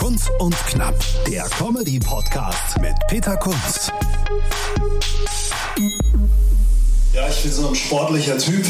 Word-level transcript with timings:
Kunz 0.00 0.30
und 0.38 0.56
Knapp, 0.66 0.94
der 1.28 1.44
Comedy-Podcast 1.44 2.80
mit 2.80 2.94
Peter 3.06 3.36
Kunz. 3.36 3.92
Ja, 7.12 7.28
ich 7.28 7.42
bin 7.42 7.52
so 7.52 7.68
ein 7.68 7.74
sportlicher 7.74 8.38
Typ. 8.38 8.64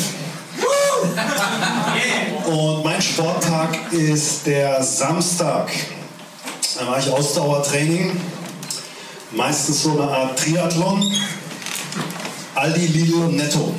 Und 2.46 2.82
mein 2.82 3.00
Sporttag 3.00 3.92
ist 3.92 4.44
der 4.44 4.82
Samstag. 4.82 5.70
Da 6.76 6.84
mache 6.86 6.98
ich 6.98 7.10
Ausdauertraining. 7.12 8.20
Meistens 9.30 9.84
so 9.84 9.92
eine 9.92 10.10
Art 10.10 10.36
Triathlon. 10.36 11.00
Aldi, 12.56 12.86
Lidl 12.88 13.14
und 13.22 13.36
Netto. 13.36 13.72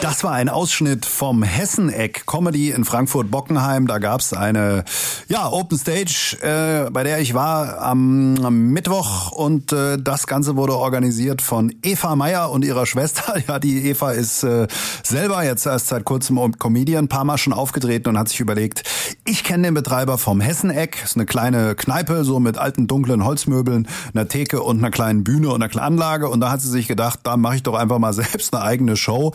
Das 0.00 0.22
war 0.24 0.32
ein 0.32 0.48
Ausschnitt 0.48 1.06
vom 1.06 1.42
Hesseneck 1.42 2.26
Comedy 2.26 2.70
in 2.70 2.84
Frankfurt-Bockenheim. 2.84 3.86
Da 3.86 3.98
gab 3.98 4.20
es 4.20 4.32
eine 4.34 4.84
ja, 5.28 5.50
Open 5.50 5.78
Stage, 5.78 6.36
äh, 6.42 6.90
bei 6.90 7.02
der 7.02 7.20
ich 7.20 7.34
war 7.34 7.80
am, 7.80 8.36
am 8.44 8.68
Mittwoch. 8.68 9.32
Und 9.32 9.72
äh, 9.72 9.96
das 9.98 10.26
Ganze 10.26 10.56
wurde 10.56 10.76
organisiert 10.76 11.40
von 11.40 11.74
Eva 11.82 12.14
Meyer 12.14 12.50
und 12.50 12.64
ihrer 12.64 12.86
Schwester. 12.86 13.34
Ja, 13.46 13.58
die 13.60 13.88
Eva 13.88 14.10
ist 14.10 14.42
äh, 14.42 14.66
selber 15.04 15.44
jetzt 15.44 15.66
erst 15.66 15.88
seit 15.88 16.04
kurzem 16.04 16.58
Comedian, 16.58 17.06
paar 17.06 17.24
Mal 17.24 17.38
schon 17.38 17.52
aufgetreten 17.52 18.08
und 18.08 18.18
hat 18.18 18.28
sich 18.28 18.40
überlegt, 18.40 18.82
ich 19.24 19.44
kenne 19.44 19.64
den 19.64 19.74
Betreiber 19.74 20.18
vom 20.18 20.40
Hesseneck. 20.40 21.02
Ist 21.04 21.16
eine 21.16 21.26
kleine 21.26 21.74
Kneipe, 21.76 22.24
so 22.24 22.40
mit 22.40 22.58
alten, 22.58 22.86
dunklen 22.86 23.24
Holzmöbeln, 23.24 23.86
einer 24.14 24.26
Theke 24.26 24.62
und 24.62 24.78
einer 24.78 24.90
kleinen 24.90 25.22
Bühne 25.22 25.48
und 25.48 25.56
einer 25.56 25.68
kleinen 25.68 25.86
Anlage. 25.86 26.28
Und 26.28 26.40
da 26.40 26.50
hat 26.50 26.60
sie 26.60 26.70
sich 26.70 26.88
gedacht, 26.88 27.20
da 27.22 27.36
mache 27.36 27.56
ich 27.56 27.62
doch 27.62 27.74
einfach 27.74 27.98
mal 27.98 28.12
selbst 28.14 28.52
eine 28.54 28.64
eigene 28.64 28.96
Show. 28.96 29.32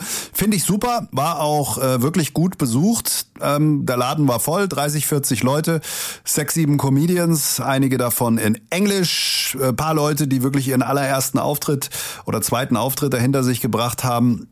Finde 0.52 0.64
ich 0.64 0.68
super, 0.68 1.08
war 1.12 1.40
auch 1.40 1.78
äh, 1.78 2.02
wirklich 2.02 2.34
gut 2.34 2.58
besucht. 2.58 3.24
Ähm, 3.40 3.86
der 3.86 3.96
Laden 3.96 4.28
war 4.28 4.38
voll, 4.38 4.68
30, 4.68 5.06
40 5.06 5.42
Leute, 5.42 5.80
sechs, 6.26 6.52
sieben 6.52 6.76
Comedians, 6.76 7.58
einige 7.58 7.96
davon 7.96 8.36
in 8.36 8.60
Englisch, 8.68 9.56
äh, 9.58 9.72
paar 9.72 9.94
Leute, 9.94 10.28
die 10.28 10.42
wirklich 10.42 10.68
ihren 10.68 10.82
allerersten 10.82 11.38
Auftritt 11.38 11.88
oder 12.26 12.42
zweiten 12.42 12.76
Auftritt 12.76 13.14
dahinter 13.14 13.42
sich 13.42 13.62
gebracht 13.62 14.04
haben 14.04 14.51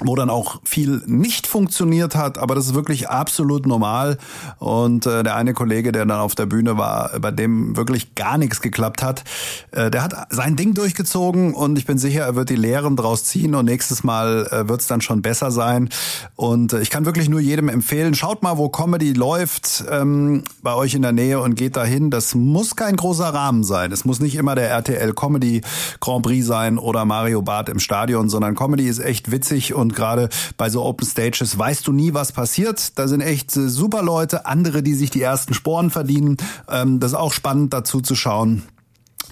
wo 0.00 0.14
dann 0.14 0.28
auch 0.28 0.60
viel 0.64 1.02
nicht 1.06 1.46
funktioniert 1.46 2.16
hat, 2.16 2.38
aber 2.38 2.54
das 2.54 2.66
ist 2.66 2.74
wirklich 2.74 3.08
absolut 3.08 3.66
normal. 3.66 4.18
Und 4.58 5.06
äh, 5.06 5.22
der 5.22 5.36
eine 5.36 5.54
Kollege, 5.54 5.92
der 5.92 6.04
dann 6.04 6.18
auf 6.18 6.34
der 6.34 6.46
Bühne 6.46 6.76
war, 6.76 7.18
bei 7.20 7.30
dem 7.30 7.76
wirklich 7.76 8.14
gar 8.14 8.36
nichts 8.36 8.60
geklappt 8.60 9.02
hat, 9.02 9.24
äh, 9.72 9.90
der 9.90 10.02
hat 10.02 10.14
sein 10.30 10.56
Ding 10.56 10.74
durchgezogen 10.74 11.54
und 11.54 11.78
ich 11.78 11.86
bin 11.86 11.98
sicher, 11.98 12.24
er 12.24 12.36
wird 12.36 12.50
die 12.50 12.56
Lehren 12.56 12.96
draus 12.96 13.24
ziehen 13.24 13.54
und 13.54 13.64
nächstes 13.64 14.04
Mal 14.04 14.46
äh, 14.50 14.68
wird 14.68 14.82
es 14.82 14.86
dann 14.86 15.00
schon 15.00 15.22
besser 15.22 15.50
sein. 15.50 15.88
Und 16.34 16.72
äh, 16.72 16.80
ich 16.80 16.90
kann 16.90 17.06
wirklich 17.06 17.28
nur 17.28 17.40
jedem 17.40 17.68
empfehlen, 17.68 18.14
schaut 18.14 18.42
mal, 18.42 18.58
wo 18.58 18.68
Comedy 18.68 19.12
läuft 19.12 19.84
ähm, 19.90 20.44
bei 20.62 20.74
euch 20.74 20.94
in 20.94 21.02
der 21.02 21.12
Nähe 21.12 21.40
und 21.40 21.54
geht 21.54 21.76
dahin. 21.76 22.10
Das 22.10 22.34
muss 22.34 22.76
kein 22.76 22.96
großer 22.96 23.28
Rahmen 23.28 23.64
sein. 23.64 23.92
Es 23.92 24.04
muss 24.04 24.20
nicht 24.20 24.36
immer 24.36 24.54
der 24.54 24.68
RTL 24.68 25.14
Comedy 25.14 25.62
Grand 26.00 26.22
Prix 26.22 26.46
sein 26.46 26.78
oder 26.78 27.04
Mario 27.04 27.42
Barth 27.42 27.68
im 27.68 27.78
Stadion, 27.78 28.28
sondern 28.28 28.54
Comedy 28.54 28.86
ist 28.86 28.98
echt 28.98 29.30
witzig 29.30 29.74
und 29.74 29.85
und 29.86 29.94
gerade 29.94 30.28
bei 30.56 30.68
so 30.68 30.84
Open 30.84 31.06
Stages 31.06 31.56
weißt 31.56 31.86
du 31.86 31.92
nie, 31.92 32.12
was 32.12 32.32
passiert. 32.32 32.98
Da 32.98 33.06
sind 33.06 33.20
echt 33.20 33.56
äh, 33.56 33.68
super 33.68 34.02
Leute, 34.02 34.46
andere, 34.46 34.82
die 34.82 34.94
sich 34.94 35.10
die 35.10 35.22
ersten 35.22 35.54
Sporen 35.54 35.90
verdienen. 35.90 36.36
Ähm, 36.68 36.98
das 36.98 37.12
ist 37.12 37.18
auch 37.18 37.32
spannend 37.32 37.72
dazu 37.72 38.00
zu 38.00 38.16
schauen. 38.16 38.64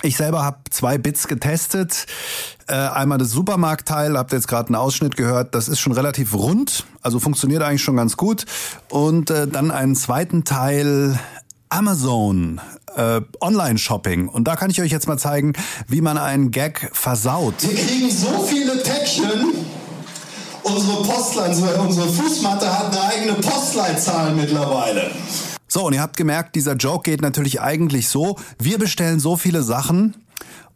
Ich 0.03 0.17
selber 0.17 0.45
habe 0.45 0.59
zwei 0.71 0.99
Bits 0.99 1.27
getestet. 1.27 2.07
Äh, 2.69 2.75
einmal 2.75 3.19
das 3.19 3.31
Supermarktteil, 3.31 4.17
habt 4.17 4.33
jetzt 4.33 4.49
gerade 4.49 4.69
einen 4.69 4.77
Ausschnitt 4.77 5.17
gehört, 5.17 5.55
das 5.55 5.67
ist 5.67 5.81
schon 5.81 5.93
relativ 5.93 6.35
rund, 6.35 6.85
also 7.01 7.19
funktioniert 7.19 7.63
eigentlich 7.63 7.83
schon 7.83 7.97
ganz 7.97 8.17
gut. 8.17 8.45
Und 8.91 9.31
äh, 9.31 9.49
dann 9.49 9.71
einen 9.71 9.97
zweiten 9.97 10.45
Teil 10.45 11.19
Amazon 11.69 12.61
äh, 12.97 13.21
Online-Shopping. 13.41 14.29
Und 14.29 14.45
da 14.45 14.57
kann 14.57 14.71
ich 14.71 14.81
euch 14.81 14.93
jetzt 14.93 15.09
mal 15.09 15.19
zeigen, 15.19 15.55
wie 15.89 16.01
man 16.01 16.19
einen 16.19 16.51
Gag 16.51 16.91
versaut. 16.93 17.55
Wir 17.63 17.75
kriegen 17.75 18.11
so 18.11 18.47
viele 18.49 18.77
Päckchen 18.77 19.64
unsere 20.65 21.03
Postlein, 21.03 21.51
unsere 21.79 22.09
Fußmatte 22.09 22.67
hat 22.67 22.97
eine 22.97 23.05
eigene 23.05 23.35
Postleitzahl 23.35 24.35
mittlerweile. 24.35 25.11
So, 25.69 25.87
und 25.87 25.93
ihr 25.93 26.01
habt 26.01 26.17
gemerkt, 26.17 26.55
dieser 26.55 26.75
Joke 26.75 27.11
geht 27.11 27.23
natürlich 27.23 27.61
eigentlich 27.61 28.09
so, 28.09 28.37
wir 28.59 28.79
bestellen 28.79 29.21
so 29.21 29.37
viele 29.37 29.63
Sachen, 29.63 30.17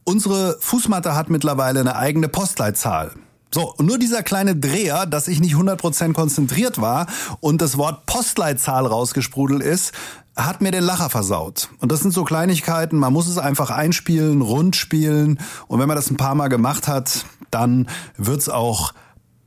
unsere 0.04 0.56
Fußmatte 0.60 1.14
hat 1.14 1.30
mittlerweile 1.30 1.80
eine 1.80 1.96
eigene 1.96 2.28
Postleitzahl. 2.28 3.12
So, 3.50 3.72
und 3.74 3.86
nur 3.86 3.98
dieser 3.98 4.22
kleine 4.22 4.56
Dreher, 4.56 5.06
dass 5.06 5.26
ich 5.26 5.40
nicht 5.40 5.54
100% 5.54 6.12
konzentriert 6.12 6.80
war 6.80 7.06
und 7.40 7.62
das 7.62 7.78
Wort 7.78 8.04
Postleitzahl 8.04 8.84
rausgesprudelt 8.84 9.62
ist, 9.62 9.92
hat 10.36 10.60
mir 10.60 10.70
den 10.70 10.84
Lacher 10.84 11.08
versaut. 11.08 11.70
Und 11.80 11.90
das 11.90 12.00
sind 12.00 12.12
so 12.12 12.24
Kleinigkeiten, 12.24 12.98
man 12.98 13.12
muss 13.12 13.26
es 13.26 13.38
einfach 13.38 13.70
einspielen, 13.70 14.42
rund 14.42 14.76
spielen 14.76 15.40
und 15.66 15.80
wenn 15.80 15.88
man 15.88 15.96
das 15.96 16.10
ein 16.10 16.16
paar 16.16 16.34
Mal 16.34 16.48
gemacht 16.48 16.88
hat, 16.88 17.24
dann 17.50 17.88
wird's 18.16 18.48
auch 18.48 18.92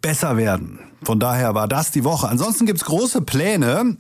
besser 0.02 0.38
werden. 0.38 0.80
Von 1.04 1.20
daher 1.20 1.56
war 1.56 1.68
das 1.68 1.92
die 1.92 2.04
Woche. 2.04 2.30
Ansonsten 2.30 2.66
gibt's 2.66 2.86
große 2.86 3.22
Pläne. 3.22 3.98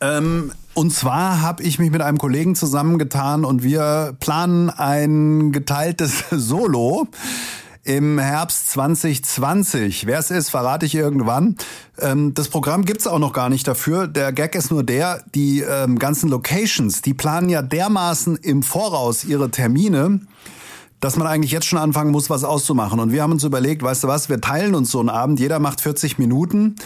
Ähm, 0.00 0.52
und 0.74 0.92
zwar 0.92 1.40
habe 1.40 1.62
ich 1.62 1.78
mich 1.78 1.90
mit 1.90 2.02
einem 2.02 2.18
Kollegen 2.18 2.54
zusammengetan 2.54 3.44
und 3.44 3.62
wir 3.62 4.14
planen 4.20 4.70
ein 4.70 5.52
geteiltes 5.52 6.24
Solo 6.30 7.08
im 7.82 8.18
Herbst 8.18 8.70
2020. 8.70 10.06
Wer 10.06 10.18
es 10.18 10.30
ist, 10.30 10.50
verrate 10.50 10.84
ich 10.84 10.94
irgendwann. 10.94 11.56
Ähm, 11.98 12.34
das 12.34 12.48
Programm 12.48 12.84
gibt's 12.84 13.06
auch 13.06 13.20
noch 13.20 13.32
gar 13.32 13.48
nicht 13.48 13.66
dafür. 13.68 14.08
Der 14.08 14.32
Gag 14.32 14.54
ist 14.54 14.70
nur 14.70 14.82
der, 14.82 15.22
die 15.34 15.60
ähm, 15.60 15.98
ganzen 15.98 16.28
Locations, 16.28 17.00
die 17.00 17.14
planen 17.14 17.48
ja 17.48 17.62
dermaßen 17.62 18.36
im 18.36 18.62
Voraus 18.62 19.24
ihre 19.24 19.50
Termine 19.50 20.20
dass 21.00 21.16
man 21.16 21.26
eigentlich 21.26 21.52
jetzt 21.52 21.66
schon 21.66 21.78
anfangen 21.78 22.10
muss, 22.10 22.30
was 22.30 22.44
auszumachen. 22.44 23.00
Und 23.00 23.12
wir 23.12 23.22
haben 23.22 23.32
uns 23.32 23.44
überlegt, 23.44 23.82
weißt 23.82 24.04
du 24.04 24.08
was, 24.08 24.28
wir 24.28 24.40
teilen 24.40 24.74
uns 24.74 24.90
so 24.90 25.00
einen 25.00 25.08
Abend, 25.08 25.38
jeder 25.40 25.58
macht 25.58 25.80
40 25.80 26.18
Minuten, 26.18 26.76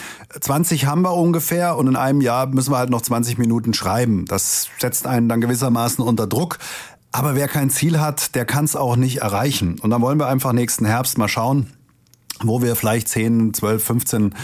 20 0.40 0.86
haben 0.86 1.02
wir 1.02 1.14
ungefähr 1.14 1.76
und 1.76 1.86
in 1.86 1.96
einem 1.96 2.20
Jahr 2.20 2.46
müssen 2.46 2.72
wir 2.72 2.78
halt 2.78 2.90
noch 2.90 3.02
20 3.02 3.38
Minuten 3.38 3.74
schreiben. 3.74 4.24
Das 4.26 4.68
setzt 4.78 5.06
einen 5.06 5.28
dann 5.28 5.40
gewissermaßen 5.40 6.04
unter 6.04 6.26
Druck. 6.26 6.58
Aber 7.12 7.34
wer 7.34 7.48
kein 7.48 7.70
Ziel 7.70 8.00
hat, 8.00 8.34
der 8.34 8.44
kann 8.44 8.64
es 8.64 8.76
auch 8.76 8.96
nicht 8.96 9.18
erreichen. 9.18 9.78
Und 9.80 9.90
dann 9.90 10.00
wollen 10.00 10.18
wir 10.18 10.28
einfach 10.28 10.52
nächsten 10.52 10.84
Herbst 10.84 11.18
mal 11.18 11.28
schauen, 11.28 11.72
wo 12.42 12.62
wir 12.62 12.76
vielleicht 12.76 13.08
10, 13.08 13.52
12, 13.52 13.84
15 13.84 14.34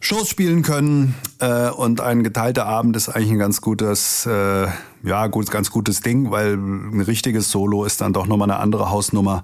Shows 0.00 0.28
spielen 0.28 0.62
können 0.62 1.14
äh, 1.40 1.68
und 1.68 2.00
ein 2.00 2.24
geteilter 2.24 2.64
Abend 2.64 2.96
ist 2.96 3.10
eigentlich 3.10 3.32
ein 3.32 3.38
ganz 3.38 3.60
gutes, 3.60 4.24
äh, 4.24 4.66
ja, 5.02 5.26
gut, 5.26 5.50
ganz 5.50 5.70
gutes 5.70 6.00
Ding, 6.00 6.30
weil 6.30 6.54
ein 6.54 7.02
richtiges 7.02 7.50
Solo 7.50 7.84
ist 7.84 8.00
dann 8.00 8.14
doch 8.14 8.26
nochmal 8.26 8.50
eine 8.50 8.60
andere 8.60 8.90
Hausnummer. 8.90 9.42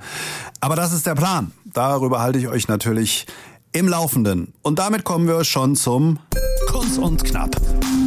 Aber 0.60 0.74
das 0.74 0.92
ist 0.94 1.06
der 1.06 1.14
Plan. 1.14 1.52
Darüber 1.64 2.20
halte 2.20 2.38
ich 2.38 2.48
euch 2.48 2.68
natürlich 2.68 3.26
im 3.72 3.86
Laufenden. 3.86 4.54
Und 4.62 4.78
damit 4.78 5.04
kommen 5.04 5.28
wir 5.28 5.44
schon 5.44 5.76
zum 5.76 6.18
Kurz 6.66 6.96
und 6.96 7.22
Knapp. 7.22 7.54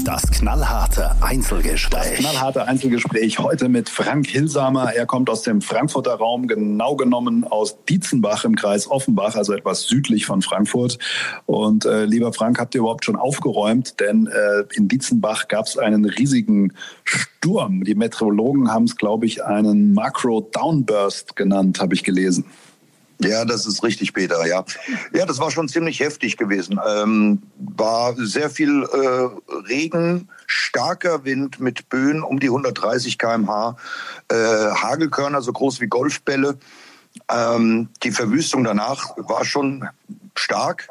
Das 0.04 0.22
knallharte 0.32 1.12
Einzelgespräch. 1.22 2.02
Das 2.02 2.20
knallharte 2.20 2.68
Einzelgespräch 2.68 3.40
heute 3.40 3.70
mit 3.70 3.90
Frank 3.90 4.28
Hilsamer. 4.28 4.94
Er 4.94 5.06
kommt 5.06 5.30
aus 5.30 5.42
dem 5.42 5.62
Frankfurter 5.62 6.14
Raum, 6.14 6.48
genau 6.48 6.96
genommen 6.96 7.44
aus 7.44 7.78
Dietzenbach 7.86 8.46
im 8.46 8.56
Kreis 8.56 8.90
Offenbach, 8.90 9.36
also 9.36 9.54
etwas 9.54 9.84
südlich 9.84 10.26
von 10.26 10.42
Frankfurt. 10.42 11.00
Und 11.46 11.86
äh, 11.86 12.06
lieber 12.06 12.34
Frank, 12.34 12.60
habt 12.60 12.76
ihr 12.76 12.80
überhaupt 12.80 13.06
schon 13.06 13.18
aufgeräumt? 13.18 14.00
Denn 14.00 14.28
äh, 14.28 14.64
in 14.74 14.88
Dietzenbach 14.88 15.48
gab 15.48 15.66
es 15.66 15.78
einen 15.78 16.06
riesigen 16.06 16.74
Sturm. 17.04 17.84
Die 17.84 17.96
Meteorologen 17.96 18.72
haben 18.72 18.86
es, 18.86 18.96
glaube 18.96 19.26
ich, 19.26 19.44
einen 19.44 19.94
Macro-Downburst 19.94 21.36
genannt, 21.36 21.80
habe 21.82 21.94
ich 21.94 22.04
gelesen. 22.04 22.46
Ja, 23.22 23.44
das 23.44 23.66
ist 23.66 23.84
richtig, 23.84 24.14
Peter. 24.14 24.46
Ja, 24.48 24.64
ja, 25.14 25.26
das 25.26 25.40
war 25.40 25.52
schon 25.52 25.68
ziemlich 25.68 26.00
heftig 26.00 26.38
gewesen. 26.38 26.80
Ähm, 26.88 27.42
war 27.58 28.16
sehr 28.16 28.50
viel 28.50 28.84
äh, 28.84 29.54
Regen, 29.68 30.30
starker 30.48 31.26
Wind 31.26 31.60
mit 31.60 31.90
Böen 31.90 32.24
um 32.24 32.40
die 32.40 32.48
130 32.48 33.18
km/h, 33.18 33.76
äh, 34.30 34.36
Hagelkörner 34.36 35.42
so 35.42 35.52
groß 35.52 35.82
wie 35.82 35.88
Golfbälle. 35.88 36.58
Ähm, 37.30 37.90
die 38.04 38.12
Verwüstung 38.12 38.64
danach 38.64 39.18
war 39.18 39.44
schon 39.44 39.90
stark. 40.36 40.88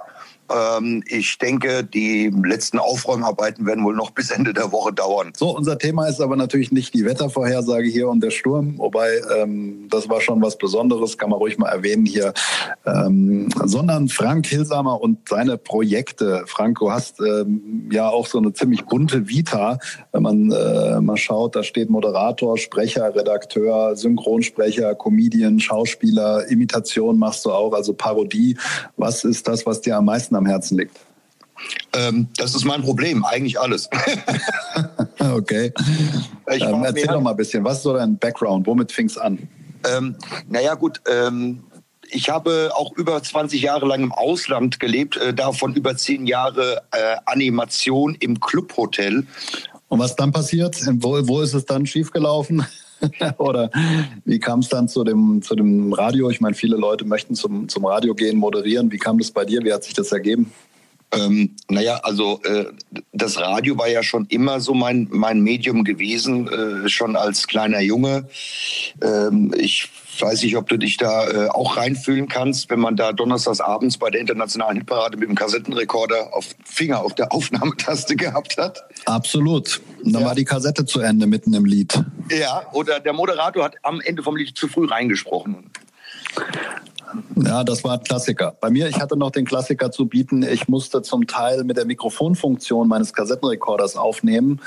Ähm, 0.50 1.02
ich 1.06 1.38
denke, 1.38 1.84
die 1.84 2.32
letzten 2.44 2.78
Aufräumarbeiten 2.78 3.66
werden 3.66 3.84
wohl 3.84 3.94
noch 3.94 4.10
bis 4.10 4.30
Ende 4.30 4.54
der 4.54 4.72
Woche 4.72 4.92
dauern. 4.92 5.32
So, 5.36 5.56
unser 5.56 5.78
Thema 5.78 6.06
ist 6.06 6.20
aber 6.20 6.36
natürlich 6.36 6.72
nicht 6.72 6.94
die 6.94 7.04
Wettervorhersage 7.04 7.88
hier 7.88 8.08
und 8.08 8.22
der 8.22 8.30
Sturm, 8.30 8.78
wobei 8.78 9.20
ähm, 9.36 9.88
das 9.90 10.08
war 10.08 10.20
schon 10.20 10.40
was 10.42 10.58
Besonderes, 10.58 11.18
kann 11.18 11.30
man 11.30 11.38
ruhig 11.38 11.58
mal 11.58 11.68
erwähnen 11.68 12.06
hier, 12.06 12.32
ähm, 12.86 13.48
sondern 13.64 14.08
Frank 14.08 14.46
Hilsamer 14.46 15.00
und 15.00 15.28
seine 15.28 15.58
Projekte. 15.58 16.44
Frank, 16.46 16.78
du 16.78 16.90
hast 16.90 17.20
ähm, 17.20 17.88
ja 17.92 18.08
auch 18.08 18.26
so 18.26 18.38
eine 18.38 18.52
ziemlich 18.52 18.84
bunte 18.86 19.28
Vita, 19.28 19.78
wenn 20.12 20.22
man 20.22 20.50
äh, 20.50 21.00
mal 21.00 21.16
schaut, 21.16 21.56
da 21.56 21.62
steht 21.62 21.90
Moderator, 21.90 22.56
Sprecher, 22.58 23.14
Redakteur, 23.14 23.96
Synchronsprecher, 23.96 24.94
Comedian, 24.94 25.60
Schauspieler, 25.60 26.46
Imitation 26.48 27.18
machst 27.18 27.44
du 27.44 27.50
auch, 27.50 27.72
also 27.72 27.92
Parodie. 27.92 28.56
Was 28.96 29.24
ist 29.24 29.48
das, 29.48 29.66
was 29.66 29.80
dir 29.80 29.96
am 29.96 30.06
meisten 30.06 30.36
am 30.38 30.46
Herzen 30.46 30.79
liegt? 30.79 30.96
Ähm, 31.93 32.29
das 32.37 32.55
ist 32.55 32.64
mein 32.64 32.82
Problem, 32.82 33.25
eigentlich 33.25 33.58
alles. 33.58 33.88
okay. 35.19 35.73
Ähm, 36.46 36.85
erzähl 36.85 37.06
doch 37.06 37.20
mal 37.20 37.31
ein 37.31 37.37
bisschen, 37.37 37.64
was 37.64 37.79
ist 37.79 37.82
so 37.82 37.94
dein 37.94 38.17
Background? 38.17 38.67
Womit 38.67 38.93
fing 38.93 39.06
es 39.06 39.19
an? 39.19 39.49
Ähm, 39.96 40.17
naja, 40.49 40.75
gut. 40.75 41.00
Ähm, 41.11 41.64
ich 42.11 42.31
habe 42.31 42.70
auch 42.75 42.93
über 42.96 43.23
20 43.23 43.61
Jahre 43.61 43.87
lang 43.87 44.02
im 44.02 44.12
Ausland 44.12 44.81
gelebt, 44.81 45.17
äh, 45.17 45.35
davon 45.35 45.75
über 45.75 45.96
10 45.96 46.26
Jahre 46.26 46.82
äh, 46.93 47.17
Animation 47.26 48.17
im 48.20 48.40
Clubhotel. 48.40 49.26
Und 49.88 49.99
was 49.99 50.17
dann 50.17 50.32
passiert? 50.32 50.76
Wo, 50.94 51.26
wo 51.26 51.40
ist 51.40 51.55
es 51.55 51.64
dann 51.64 51.87
schiefgelaufen? 51.87 52.64
Oder 53.38 53.70
wie 54.24 54.38
kam 54.38 54.60
es 54.60 54.68
dann 54.68 54.88
zu 54.88 55.04
dem, 55.04 55.42
zu 55.42 55.54
dem 55.54 55.92
Radio? 55.92 56.30
Ich 56.30 56.40
meine, 56.40 56.54
viele 56.54 56.76
Leute 56.76 57.04
möchten 57.04 57.34
zum, 57.34 57.68
zum 57.68 57.84
Radio 57.84 58.14
gehen, 58.14 58.36
moderieren. 58.36 58.90
Wie 58.92 58.98
kam 58.98 59.18
das 59.18 59.30
bei 59.30 59.44
dir? 59.44 59.62
Wie 59.64 59.72
hat 59.72 59.84
sich 59.84 59.94
das 59.94 60.12
ergeben? 60.12 60.52
Ähm, 61.10 61.56
naja, 61.68 62.00
also 62.02 62.40
äh, 62.44 62.66
das 63.12 63.38
Radio 63.38 63.78
war 63.78 63.88
ja 63.88 64.02
schon 64.02 64.26
immer 64.26 64.60
so 64.60 64.74
mein, 64.74 65.08
mein 65.10 65.40
Medium 65.40 65.84
gewesen, 65.84 66.48
äh, 66.48 66.88
schon 66.88 67.16
als 67.16 67.46
kleiner 67.46 67.80
Junge. 67.80 68.28
Ähm, 69.02 69.54
ich 69.56 69.88
weiß 70.20 70.42
nicht, 70.42 70.56
ob 70.56 70.68
du 70.68 70.76
dich 70.76 70.96
da 70.96 71.28
äh, 71.28 71.48
auch 71.48 71.76
reinfühlen 71.76 72.28
kannst, 72.28 72.70
wenn 72.70 72.80
man 72.80 72.96
da 72.96 73.12
donnerstags 73.12 73.60
abends 73.60 73.98
bei 73.98 74.10
der 74.10 74.20
internationalen 74.20 74.78
Hitparade 74.78 75.16
mit 75.16 75.28
dem 75.28 75.34
Kassettenrekorder 75.34 76.34
auf 76.34 76.54
Finger 76.64 77.00
auf 77.04 77.14
der 77.14 77.32
Aufnahmetaste 77.32 78.16
gehabt 78.16 78.56
hat. 78.58 78.84
Absolut. 79.06 79.80
Und 80.04 80.12
dann 80.12 80.22
ja. 80.22 80.28
war 80.28 80.34
die 80.34 80.44
Kassette 80.44 80.84
zu 80.84 81.00
Ende 81.00 81.26
mitten 81.26 81.54
im 81.54 81.64
Lied. 81.64 82.02
Ja, 82.30 82.66
oder 82.72 83.00
der 83.00 83.12
Moderator 83.12 83.64
hat 83.64 83.74
am 83.82 84.00
Ende 84.00 84.22
vom 84.22 84.36
Lied 84.36 84.56
zu 84.56 84.68
früh 84.68 84.86
reingesprochen. 84.86 85.70
Ja, 87.36 87.64
das 87.64 87.84
war 87.84 87.94
ein 87.94 88.02
Klassiker. 88.02 88.56
Bei 88.60 88.70
mir, 88.70 88.88
ich 88.88 89.00
hatte 89.00 89.16
noch 89.16 89.30
den 89.30 89.44
Klassiker 89.44 89.90
zu 89.90 90.06
bieten. 90.06 90.42
Ich 90.42 90.68
musste 90.68 91.02
zum 91.02 91.26
Teil 91.26 91.64
mit 91.64 91.76
der 91.76 91.86
Mikrofonfunktion 91.86 92.88
meines 92.88 93.12
Kassettenrekorders 93.12 93.96
aufnehmen. 93.96 94.60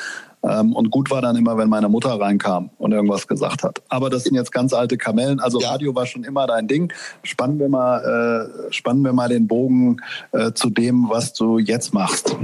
Ähm, 0.44 0.74
und 0.74 0.90
gut 0.90 1.12
war 1.12 1.22
dann 1.22 1.36
immer, 1.36 1.58
wenn 1.58 1.70
meine 1.70 1.90
Mutter 1.90 2.20
reinkam 2.20 2.72
und 2.78 2.92
irgendwas 2.92 3.28
gesagt 3.28 3.64
hat. 3.64 3.82
Aber 3.90 4.10
das 4.10 4.24
sind 4.24 4.36
jetzt 4.36 4.52
ganz 4.52 4.74
alte 4.74 4.98
Kamellen. 4.98 5.40
Also 5.40 5.62
ja. 5.62 5.70
Radio 5.70 5.94
war 5.94 6.06
schon 6.06 6.24
immer 6.24 6.48
dein 6.48 6.68
Ding. 6.68 6.92
Spannen 7.24 7.60
wir 7.60 7.70
mal, 7.70 8.50
äh, 8.70 8.74
spannen 8.74 9.04
wir 9.04 9.14
mal 9.14 9.30
den 9.30 9.48
Bogen 9.48 9.98
äh, 10.32 10.52
zu 10.54 10.70
dem, 10.70 11.10
was 11.10 11.34
du 11.34 11.60
jetzt 11.60 11.94
machst. 11.94 12.36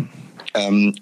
Ähm, 0.53 0.95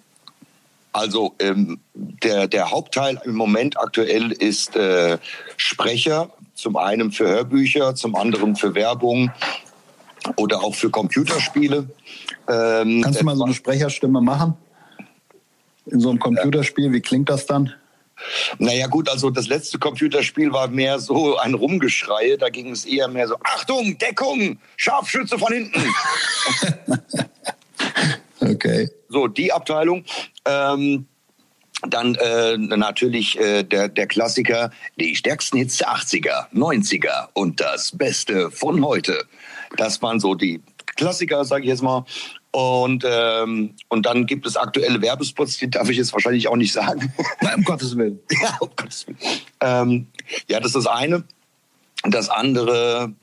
also 0.94 1.34
ähm, 1.40 1.80
der, 1.94 2.48
der 2.48 2.72
Hauptteil 2.72 3.20
im 3.26 3.36
Moment 3.36 3.78
aktuell 3.78 4.32
ist 4.32 4.78
äh, 4.78 5.18
Sprecher 5.58 6.30
zum 6.54 6.78
einen 6.78 7.12
für 7.12 7.28
Hörbücher, 7.28 7.96
zum 7.96 8.16
anderen 8.16 8.56
für 8.56 8.76
Werbung 8.76 9.32
oder 10.38 10.64
auch 10.64 10.74
für 10.74 10.90
Computerspiele. 10.90 11.90
Ähm, 12.48 13.02
Kannst 13.04 13.20
du 13.20 13.26
mal 13.26 13.36
so 13.36 13.44
eine 13.44 13.54
Sprecherstimme 13.54 14.22
machen? 14.22 14.56
In 15.88 16.00
so 16.00 16.10
einem 16.10 16.20
Computerspiel, 16.20 16.92
wie 16.92 17.02
klingt 17.02 17.30
das 17.30 17.46
dann? 17.46 17.74
Naja 18.60 18.88
gut, 18.88 19.10
also 19.10 19.30
das 19.30 19.48
letzte 19.48 19.78
Computerspiel 19.78 20.52
war 20.52 20.68
mehr 20.68 21.00
so 21.00 21.38
ein 21.38 21.54
Rumgeschrei. 21.54 22.38
Da 22.40 22.50
ging 22.50 22.72
es 22.72 22.86
eher 22.86 23.08
mehr 23.08 23.28
so, 23.28 23.36
Achtung, 23.44 23.98
Deckung, 23.98 24.58
Scharfschütze 24.78 25.38
von 25.38 25.54
hinten. 25.54 25.84
okay. 28.40 28.90
So, 29.10 29.28
die 29.28 29.52
Abteilung. 29.52 30.06
Ähm, 30.46 31.08
dann 31.90 32.16
äh, 32.16 32.58
natürlich 32.58 33.40
äh, 33.40 33.64
der, 33.64 33.90
der 33.90 34.08
Klassiker, 34.08 34.72
die 35.00 35.16
stärksten 35.16 35.58
Hits 35.58 35.78
der 35.78 35.90
80er, 35.90 36.48
90er 36.54 37.28
und 37.34 37.60
das 37.60 37.96
Beste 37.96 38.50
von 38.50 38.84
heute. 38.84 39.26
Das 39.78 40.02
waren 40.02 40.20
so 40.20 40.36
die 40.36 40.62
Klassiker, 40.96 41.44
sage 41.44 41.64
ich 41.64 41.70
jetzt 41.70 41.84
mal. 41.84 42.06
Und, 42.56 43.04
ähm, 43.06 43.76
und 43.90 44.06
dann 44.06 44.26
gibt 44.26 44.46
es 44.46 44.56
aktuelle 44.56 45.02
Werbespots, 45.02 45.58
die 45.58 45.70
darf 45.70 45.90
ich 45.90 45.98
jetzt 45.98 46.14
wahrscheinlich 46.14 46.48
auch 46.48 46.56
nicht 46.56 46.72
sagen. 46.72 47.14
Nein, 47.42 47.56
um 47.56 47.64
Gottes 47.66 47.98
Willen. 47.98 48.22
ja, 48.42 48.56
um 48.62 48.70
Gottes 48.78 49.06
Willen. 49.06 49.18
Ähm, 49.60 50.08
ja, 50.48 50.62
das 50.62 50.68
ist 50.68 50.76
das 50.76 50.88
eine. 50.88 51.26
Das 52.04 52.30
andere, 52.30 53.14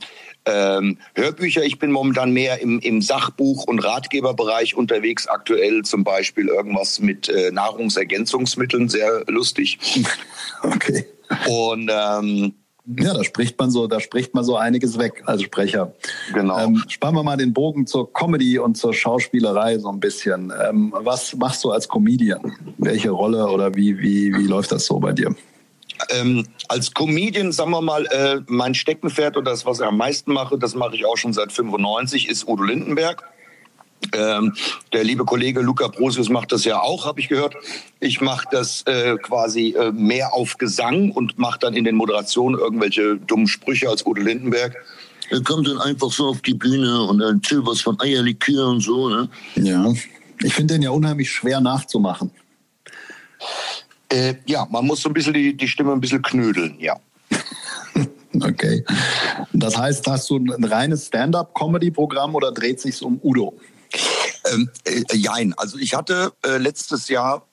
ähm, 0.45 0.99
Hörbücher. 1.15 1.65
Ich 1.65 1.79
bin 1.79 1.91
momentan 1.93 2.33
mehr 2.33 2.61
im, 2.61 2.79
im 2.81 3.01
Sachbuch- 3.01 3.65
und 3.65 3.79
Ratgeberbereich 3.79 4.75
unterwegs. 4.75 5.27
Aktuell 5.27 5.81
zum 5.81 6.05
Beispiel 6.05 6.49
irgendwas 6.49 7.01
mit 7.01 7.31
äh, 7.31 7.51
Nahrungsergänzungsmitteln, 7.53 8.91
sehr 8.91 9.25
lustig. 9.29 9.79
Okay. 10.65 11.07
Und 11.49 11.91
ähm, 11.93 12.55
ja, 12.85 13.15
da 13.15 13.23
spricht 13.23 13.59
man 13.59 13.71
so, 13.71 13.87
da 13.87 14.01
spricht 14.01 14.35
man 14.35 14.45
so 14.45 14.57
einiges 14.57 14.99
weg 14.99 15.23
als 15.27 15.43
Sprecher. 15.43 15.93
Genau. 16.35 16.59
Ähm, 16.59 16.83
spannen 16.89 17.17
wir 17.17 17.23
mal 17.23 17.37
den 17.37 17.53
Bogen 17.53 17.87
zur 17.87 18.13
Comedy 18.13 18.59
und 18.59 18.77
zur 18.77 18.93
Schauspielerei 18.93 19.79
so 19.79 19.89
ein 19.89 20.01
bisschen. 20.01 20.53
Ähm, 20.69 20.93
was 20.97 21.35
machst 21.37 21.63
du 21.63 21.71
als 21.71 21.89
Comedian? 21.89 22.53
Welche 22.79 23.11
Rolle 23.11 23.47
oder 23.49 23.75
wie, 23.75 23.99
wie, 23.99 24.35
wie 24.35 24.47
läuft 24.47 24.73
das 24.73 24.87
so 24.87 24.99
bei 24.99 25.13
dir? 25.13 25.35
Ähm, 26.11 26.47
als 26.69 26.93
Comedian, 26.93 27.53
sagen 27.53 27.71
wir 27.71 27.83
mal, 27.83 28.05
äh, 28.07 28.41
mein 28.47 28.75
Steckenpferd 28.75 29.37
und 29.37 29.45
das, 29.45 29.65
was 29.65 29.79
ich 29.79 29.87
am 29.87 29.97
meisten 29.97 30.33
mache, 30.33 30.59
das 30.59 30.75
mache 30.75 30.97
ich 30.97 31.05
auch 31.05 31.17
schon 31.17 31.33
seit 31.33 31.53
95, 31.53 32.29
ist 32.29 32.49
Udo 32.49 32.65
Lindenberg. 32.65 33.23
Ähm, 34.15 34.55
der 34.93 35.05
liebe 35.05 35.25
Kollege 35.25 35.61
Luca 35.61 35.89
Brosius 35.89 36.29
macht 36.29 36.53
das 36.53 36.65
ja 36.65 36.81
auch, 36.81 37.07
habe 37.07 37.21
ich 37.21 37.29
gehört. 37.29 37.55
Ich 38.01 38.21
mache 38.21 38.47
das 38.51 38.83
äh, 38.83 39.17
quasi 39.17 39.75
äh, 39.79 39.93
mehr 39.93 40.33
auf 40.35 40.59
Gesang 40.59 41.11
und 41.11 41.39
mache 41.39 41.59
dann 41.61 41.75
in 41.75 41.85
den 41.85 41.97
Moderationen 41.97 42.59
irgendwelche 42.59 43.17
dummen 43.17 43.47
Sprüche 43.47 43.89
als 43.89 44.05
Udo 44.07 44.23
Lindenberg. 44.23 44.77
Er 45.31 45.43
kommt 45.43 45.67
dann 45.67 45.79
einfach 45.79 46.11
so 46.11 46.27
auf 46.29 46.43
die 46.43 46.55
Bühne 46.55 47.03
und 47.03 47.21
erzählt 47.21 47.63
was 47.65 47.81
von 47.81 47.99
Eierlikör 48.01 48.69
und 48.69 48.81
so. 48.81 49.09
Ne? 49.09 49.29
Ja, 49.57 49.93
ich 50.43 50.53
finde 50.53 50.75
den 50.75 50.83
ja 50.83 50.91
unheimlich 50.91 51.31
schwer 51.31 51.61
nachzumachen. 51.61 52.31
Äh, 54.11 54.35
ja, 54.47 54.67
man 54.71 54.87
muss 54.87 55.01
so 55.01 55.09
ein 55.09 55.15
bisschen 55.15 55.33
die, 55.33 55.57
die 55.57 55.69
Stimme 55.69 55.93
ein 55.93 56.01
bisschen 56.01 56.23
knödeln, 56.23 56.77
ja. 56.79 56.97
Okay. 58.41 58.83
Das 59.53 59.77
heißt, 59.77 60.07
hast 60.07 60.31
du 60.31 60.39
ein 60.39 60.65
reines 60.65 61.09
Stand-up-Comedy-Programm 61.09 62.35
oder 62.35 62.51
dreht 62.51 62.81
sich 62.81 63.03
um 63.03 63.21
Udo? 63.23 63.55
Ähm, 64.53 64.71
äh, 64.85 65.17
jein. 65.17 65.55
Also 65.57 65.79
ich 65.79 65.95
hatte 65.95 66.33
äh, 66.45 66.59
letztes 66.59 67.09
Jahr 67.09 67.47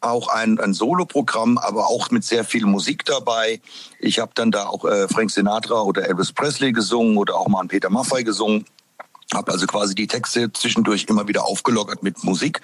auch 0.00 0.28
ein, 0.28 0.60
ein 0.60 0.74
Solo-Programm, 0.74 1.58
aber 1.58 1.86
auch 1.88 2.10
mit 2.10 2.24
sehr 2.24 2.44
viel 2.44 2.66
Musik 2.66 3.04
dabei. 3.04 3.60
Ich 3.98 4.18
habe 4.18 4.32
dann 4.34 4.50
da 4.50 4.66
auch 4.66 4.84
äh, 4.84 5.08
Frank 5.08 5.30
Sinatra 5.30 5.82
oder 5.82 6.08
Elvis 6.08 6.32
Presley 6.32 6.72
gesungen 6.72 7.16
oder 7.16 7.36
auch 7.36 7.48
mal 7.48 7.60
einen 7.60 7.68
Peter 7.68 7.90
Maffay 7.90 8.22
gesungen. 8.22 8.66
Habe 9.34 9.52
also 9.52 9.66
quasi 9.66 9.94
die 9.94 10.06
Texte 10.06 10.52
zwischendurch 10.52 11.06
immer 11.08 11.26
wieder 11.26 11.46
aufgelockert 11.46 12.02
mit 12.02 12.22
Musik. 12.22 12.60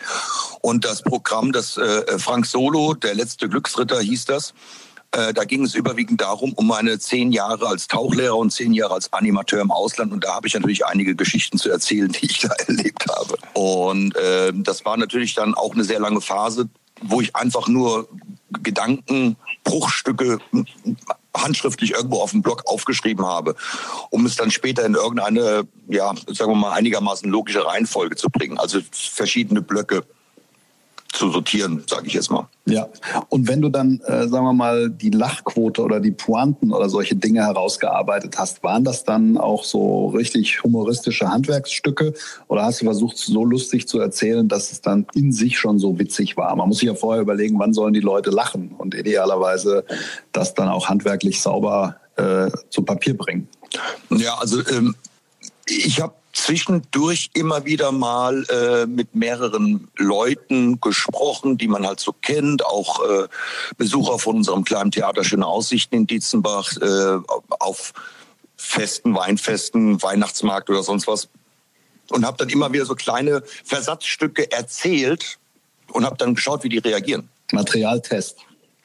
Und 0.61 0.85
das 0.85 1.03
Programm, 1.03 1.51
das 1.51 1.77
äh, 1.77 2.19
Frank 2.19 2.47
Solo, 2.47 2.95
der 2.95 3.15
letzte 3.15 3.49
Glücksritter 3.49 4.01
hieß 4.01 4.27
das, 4.27 4.55
äh, 5.13 5.33
da 5.33 5.45
ging 5.45 5.65
es 5.65 5.75
überwiegend 5.75 6.21
darum, 6.21 6.53
um 6.55 6.67
meine 6.67 6.99
zehn 6.99 7.33
Jahre 7.33 7.67
als 7.67 7.87
Tauchlehrer 7.87 8.37
und 8.37 8.51
zehn 8.51 8.73
Jahre 8.73 8.95
als 8.95 9.13
Animateur 9.13 9.61
im 9.61 9.71
Ausland. 9.71 10.13
Und 10.13 10.25
da 10.25 10.35
habe 10.35 10.47
ich 10.47 10.55
natürlich 10.55 10.87
einige 10.87 11.15
Geschichten 11.15 11.59
zu 11.59 11.71
erzählen, 11.71 12.11
die 12.11 12.27
ich 12.27 12.39
da 12.41 12.49
erlebt 12.67 13.07
habe. 13.09 13.37
Und 13.55 14.17
äh, 14.17 14.53
das 14.55 14.85
war 14.85 14.97
natürlich 14.97 15.35
dann 15.35 15.55
auch 15.55 15.75
eine 15.75 15.85
sehr 15.85 16.01
lange 16.01 16.21
Phase, 16.21 16.69
wo 17.03 17.21
ich 17.21 17.35
einfach 17.37 17.69
nur 17.69 18.09
Gedanken, 18.63 19.37
Bruchstücke 19.65 20.39
handschriftlich 21.37 21.93
irgendwo 21.93 22.21
auf 22.21 22.31
dem 22.31 22.43
Blog 22.43 22.63
aufgeschrieben 22.67 23.27
habe, 23.27 23.55
um 24.11 24.27
es 24.27 24.37
dann 24.37 24.51
später 24.51 24.85
in 24.85 24.95
irgendeine, 24.95 25.67
ja, 25.89 26.15
sagen 26.29 26.53
wir 26.53 26.57
mal, 26.57 26.73
einigermaßen 26.73 27.31
logische 27.31 27.65
Reihenfolge 27.65 28.17
zu 28.17 28.29
bringen. 28.29 28.59
Also 28.59 28.81
verschiedene 28.93 29.63
Blöcke 29.63 30.05
zu 31.13 31.31
sortieren, 31.31 31.85
sage 31.87 32.07
ich 32.07 32.15
jetzt 32.15 32.31
mal. 32.31 32.49
Ja, 32.65 32.89
und 33.29 33.47
wenn 33.47 33.61
du 33.61 33.69
dann, 33.69 34.01
äh, 34.07 34.27
sagen 34.29 34.45
wir 34.45 34.53
mal, 34.53 34.89
die 34.89 35.11
Lachquote 35.11 35.83
oder 35.83 36.01
die 36.01 36.11
Pointen 36.11 36.73
oder 36.73 36.89
solche 36.89 37.15
Dinge 37.15 37.45
herausgearbeitet 37.45 38.39
hast, 38.39 38.63
waren 38.63 38.83
das 38.83 39.05
dann 39.05 39.37
auch 39.37 39.65
so 39.65 40.09
richtig 40.09 40.63
humoristische 40.65 41.29
Handwerksstücke 41.29 42.15
oder 42.49 42.65
hast 42.65 42.81
du 42.81 42.87
versucht, 42.87 43.19
so 43.19 43.45
lustig 43.45 43.89
zu 43.89 44.01
erzählen, 44.01 44.49
dass 44.49 44.73
es 44.73 44.81
dann 44.81 45.07
in 45.15 45.33
sich 45.33 45.59
schon 45.59 45.79
so 45.79 45.99
witzig 45.99 46.37
war? 46.37 46.57
Man 46.57 46.69
muss 46.69 46.79
sich 46.79 46.89
ja 46.89 46.95
vorher 46.95 47.23
überlegen, 47.23 47.59
wann 47.59 47.75
sollen 47.75 47.93
die 47.93 48.01
Leute 48.01 48.31
lachen 48.31 48.75
und 48.79 48.95
idealerweise 48.95 49.85
das 50.33 50.55
dann 50.55 50.69
auch 50.69 50.89
handwerklich 50.89 51.43
sauber 51.43 51.97
äh, 52.17 52.51
zu 52.71 52.83
Papier 52.83 53.17
bringen. 53.17 53.49
Ja, 54.11 54.37
also 54.39 54.61
ähm, 54.71 54.95
ich 55.67 56.01
habe 56.01 56.15
zwischendurch 56.33 57.31
immer 57.35 57.65
wieder 57.65 57.93
mal 57.93 58.45
äh, 58.49 58.87
mit 58.87 59.15
mehreren 59.15 59.89
Leuten 59.97 60.81
gesprochen, 60.81 61.59
die 61.59 61.69
man 61.69 61.87
halt 61.87 62.01
so 62.01 62.13
kennt, 62.13 62.65
auch 62.65 63.05
äh, 63.05 63.29
Besucher 63.77 64.19
von 64.19 64.37
unserem 64.37 64.65
kleinen 64.65 64.91
Theater 64.91 65.25
Schöne 65.25 65.47
Aussichten 65.47 65.95
in 65.95 66.07
Dietzenbach 66.07 66.77
äh, 66.79 67.19
auf 67.59 67.93
Festen, 68.57 69.15
Weinfesten, 69.15 70.03
Weihnachtsmarkt 70.03 70.71
oder 70.71 70.83
sonst 70.83 71.07
was 71.07 71.29
und 72.11 72.25
habe 72.25 72.37
dann 72.39 72.49
immer 72.49 72.73
wieder 72.73 72.87
so 72.87 72.95
kleine 72.95 73.43
Versatzstücke 73.65 74.51
erzählt 74.53 75.39
und 75.93 76.05
habe 76.05 76.17
dann 76.17 76.35
geschaut, 76.35 76.65
wie 76.65 76.69
die 76.69 76.79
reagieren. 76.79 77.29
Materialtest. 77.53 78.39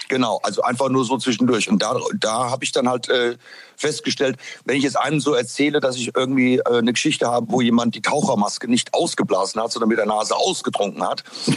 Genau, 0.07 0.39
also 0.43 0.61
einfach 0.61 0.89
nur 0.89 1.05
so 1.05 1.17
zwischendurch. 1.17 1.69
Und 1.69 1.81
da, 1.81 1.97
da 2.19 2.49
habe 2.49 2.63
ich 2.63 2.71
dann 2.71 2.87
halt 2.87 3.09
äh, 3.09 3.37
festgestellt, 3.75 4.37
wenn 4.65 4.77
ich 4.77 4.83
jetzt 4.83 4.97
einem 4.97 5.19
so 5.19 5.33
erzähle, 5.33 5.79
dass 5.79 5.97
ich 5.97 6.15
irgendwie 6.15 6.57
äh, 6.57 6.77
eine 6.77 6.93
Geschichte 6.93 7.27
habe, 7.27 7.47
wo 7.49 7.61
jemand 7.61 7.95
die 7.95 8.01
Tauchermaske 8.01 8.69
nicht 8.69 8.93
ausgeblasen 8.93 9.61
hat, 9.61 9.71
sondern 9.71 9.89
mit 9.89 9.97
der 9.97 10.05
Nase 10.05 10.35
ausgetrunken 10.35 11.03
hat, 11.03 11.23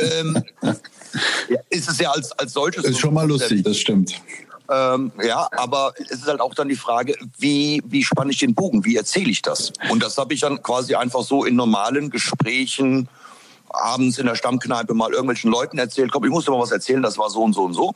ähm, 0.00 0.42
ja, 1.48 1.60
ist 1.68 1.90
es 1.90 1.98
ja 1.98 2.10
als, 2.10 2.32
als 2.32 2.52
solches. 2.52 2.84
Ist 2.84 3.00
schon 3.00 3.14
mal 3.14 3.28
lustig, 3.28 3.62
das 3.62 3.76
stimmt. 3.76 4.14
Ähm, 4.70 5.12
ja, 5.22 5.48
aber 5.52 5.92
es 5.98 6.20
ist 6.20 6.26
halt 6.26 6.40
auch 6.40 6.54
dann 6.54 6.68
die 6.68 6.76
Frage, 6.76 7.16
wie, 7.38 7.82
wie 7.84 8.02
spanne 8.02 8.30
ich 8.30 8.38
den 8.38 8.54
Bogen, 8.54 8.84
wie 8.84 8.96
erzähle 8.96 9.30
ich 9.30 9.42
das? 9.42 9.72
Und 9.90 10.02
das 10.02 10.16
habe 10.16 10.32
ich 10.32 10.40
dann 10.40 10.62
quasi 10.62 10.94
einfach 10.94 11.22
so 11.22 11.44
in 11.44 11.56
normalen 11.56 12.10
Gesprächen 12.10 13.08
abends 13.72 14.18
in 14.18 14.26
der 14.26 14.34
Stammkneipe 14.34 14.94
mal 14.94 15.10
irgendwelchen 15.10 15.50
Leuten 15.50 15.78
erzählt, 15.78 16.12
komm, 16.12 16.24
ich 16.24 16.30
muss 16.30 16.44
dir 16.44 16.52
mal 16.52 16.60
was 16.60 16.72
erzählen, 16.72 17.02
das 17.02 17.18
war 17.18 17.30
so 17.30 17.42
und 17.42 17.52
so 17.52 17.62
und 17.62 17.74
so. 17.74 17.94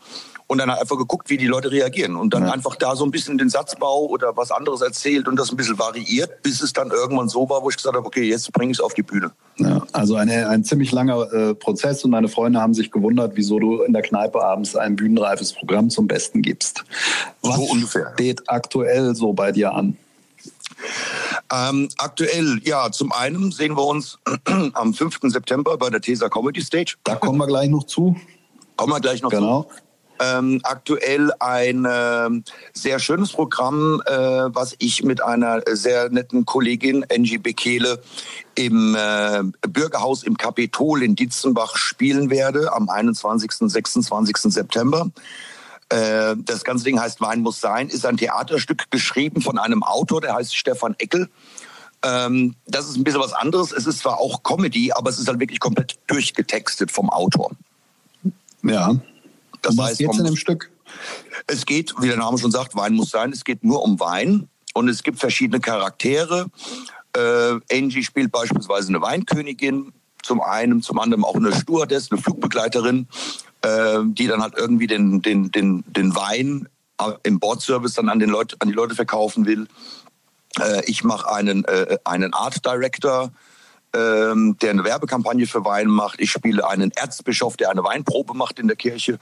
Und 0.48 0.58
dann 0.58 0.70
einfach 0.70 0.96
geguckt, 0.96 1.28
wie 1.28 1.38
die 1.38 1.48
Leute 1.48 1.72
reagieren. 1.72 2.14
Und 2.14 2.32
dann 2.32 2.44
ja. 2.44 2.52
einfach 2.52 2.76
da 2.76 2.94
so 2.94 3.04
ein 3.04 3.10
bisschen 3.10 3.36
den 3.36 3.48
Satzbau 3.48 4.06
oder 4.06 4.36
was 4.36 4.52
anderes 4.52 4.80
erzählt 4.80 5.26
und 5.26 5.36
das 5.36 5.50
ein 5.50 5.56
bisschen 5.56 5.76
variiert, 5.78 6.42
bis 6.42 6.62
es 6.62 6.72
dann 6.72 6.90
irgendwann 6.90 7.28
so 7.28 7.48
war, 7.48 7.62
wo 7.62 7.70
ich 7.70 7.76
gesagt 7.76 7.96
habe, 7.96 8.06
okay, 8.06 8.22
jetzt 8.22 8.52
bringe 8.52 8.70
ich 8.70 8.78
es 8.78 8.80
auf 8.84 8.94
die 8.94 9.02
Bühne. 9.02 9.32
Ja, 9.56 9.82
also 9.92 10.14
eine, 10.14 10.48
ein 10.48 10.62
ziemlich 10.62 10.92
langer 10.92 11.32
äh, 11.32 11.54
Prozess 11.54 12.04
und 12.04 12.12
meine 12.12 12.28
Freunde 12.28 12.60
haben 12.60 12.74
sich 12.74 12.92
gewundert, 12.92 13.32
wieso 13.34 13.58
du 13.58 13.82
in 13.82 13.92
der 13.92 14.02
Kneipe 14.02 14.44
abends 14.44 14.76
ein 14.76 14.94
bühnenreifes 14.94 15.52
Programm 15.52 15.90
zum 15.90 16.06
Besten 16.06 16.42
gibst. 16.42 16.84
Was 17.42 17.56
so 17.56 17.62
ungefähr. 17.62 18.12
steht 18.14 18.48
aktuell 18.48 19.16
so 19.16 19.32
bei 19.32 19.50
dir 19.50 19.74
an? 19.74 19.96
Ähm, 21.52 21.88
aktuell, 21.98 22.60
ja, 22.64 22.90
zum 22.90 23.12
einen 23.12 23.52
sehen 23.52 23.76
wir 23.76 23.84
uns 23.84 24.18
am 24.74 24.94
5. 24.94 25.20
September 25.24 25.76
bei 25.76 25.90
der 25.90 26.00
TESA 26.00 26.28
Comedy 26.28 26.60
Stage. 26.60 26.96
Da 27.04 27.14
kommen 27.16 27.38
wir 27.38 27.46
gleich 27.46 27.68
noch 27.68 27.84
zu. 27.84 28.16
Kommen 28.76 28.92
wir 28.92 29.00
gleich 29.00 29.22
noch 29.22 29.30
genau. 29.30 29.62
zu. 29.62 29.68
Ähm, 30.18 30.60
aktuell 30.62 31.30
ein 31.40 31.84
äh, 31.84 32.30
sehr 32.72 32.98
schönes 32.98 33.32
Programm, 33.32 34.02
äh, 34.06 34.14
was 34.14 34.74
ich 34.78 35.02
mit 35.02 35.22
einer 35.22 35.62
sehr 35.70 36.08
netten 36.08 36.46
Kollegin, 36.46 37.04
Angie 37.12 37.38
Bekele, 37.38 38.00
im 38.54 38.96
äh, 38.98 39.42
Bürgerhaus 39.68 40.22
im 40.22 40.38
Kapitol 40.38 41.02
in 41.02 41.16
Dietzenbach 41.16 41.76
spielen 41.76 42.30
werde 42.30 42.72
am 42.72 42.88
21. 42.88 43.52
26. 43.70 44.36
September. 44.38 45.10
Äh, 45.88 46.34
das 46.38 46.64
ganze 46.64 46.84
Ding 46.84 46.98
heißt 46.98 47.20
Wein 47.20 47.40
muss 47.40 47.60
sein, 47.60 47.88
ist 47.88 48.04
ein 48.06 48.16
Theaterstück 48.16 48.90
geschrieben 48.90 49.40
von 49.40 49.58
einem 49.58 49.82
Autor, 49.82 50.20
der 50.20 50.34
heißt 50.34 50.56
Stefan 50.56 50.94
Eckel. 50.98 51.28
Ähm, 52.02 52.54
das 52.66 52.88
ist 52.88 52.96
ein 52.96 53.04
bisschen 53.04 53.20
was 53.20 53.32
anderes. 53.32 53.72
Es 53.72 53.86
ist 53.86 54.00
zwar 54.00 54.18
auch 54.18 54.42
Comedy, 54.42 54.92
aber 54.92 55.10
es 55.10 55.18
ist 55.18 55.28
halt 55.28 55.40
wirklich 55.40 55.60
komplett 55.60 55.96
durchgetextet 56.06 56.90
vom 56.90 57.10
Autor. 57.10 57.52
Ja. 58.62 58.94
Das 59.62 59.72
um 59.72 59.78
was 59.78 59.90
heißt, 59.90 59.98
geht's 59.98 60.18
in 60.18 60.24
dem 60.24 60.36
Stück? 60.36 60.70
Es 61.46 61.66
geht, 61.66 61.94
wie 62.00 62.08
der 62.08 62.16
Name 62.16 62.38
schon 62.38 62.50
sagt, 62.50 62.74
Wein 62.74 62.94
muss 62.94 63.10
sein. 63.10 63.32
Es 63.32 63.44
geht 63.44 63.64
nur 63.64 63.82
um 63.82 64.00
Wein 64.00 64.48
und 64.74 64.88
es 64.88 65.02
gibt 65.02 65.18
verschiedene 65.18 65.60
Charaktere. 65.60 66.46
Äh, 67.16 67.58
Angie 67.72 68.02
spielt 68.02 68.32
beispielsweise 68.32 68.88
eine 68.88 69.00
Weinkönigin, 69.00 69.92
zum 70.22 70.40
einen, 70.40 70.82
zum 70.82 70.98
anderen 70.98 71.24
auch 71.24 71.36
eine 71.36 71.54
Stewardess, 71.54 72.10
eine 72.10 72.20
Flugbegleiterin 72.20 73.06
äh, 73.66 73.98
die 74.04 74.26
dann 74.26 74.42
halt 74.42 74.54
irgendwie 74.56 74.86
den, 74.86 75.22
den, 75.22 75.50
den, 75.50 75.84
den 75.86 76.14
Wein 76.14 76.68
äh, 77.00 77.12
im 77.22 77.40
Bordservice 77.40 77.94
dann 77.94 78.08
an, 78.08 78.18
den 78.18 78.30
Leut, 78.30 78.56
an 78.60 78.68
die 78.68 78.74
Leute 78.74 78.94
verkaufen 78.94 79.46
will. 79.46 79.66
Äh, 80.60 80.84
ich 80.86 81.04
mache 81.04 81.30
einen, 81.32 81.64
äh, 81.64 81.98
einen 82.04 82.32
Art 82.32 82.64
Director, 82.64 83.32
ähm, 83.92 84.56
der 84.60 84.70
eine 84.70 84.84
Werbekampagne 84.84 85.46
für 85.46 85.64
Wein 85.64 85.88
macht. 85.88 86.20
Ich 86.20 86.30
spiele 86.30 86.68
einen 86.68 86.90
Erzbischof, 86.92 87.56
der 87.56 87.70
eine 87.70 87.82
Weinprobe 87.82 88.34
macht 88.34 88.58
in 88.58 88.68
der 88.68 88.76
Kirche. 88.76 89.18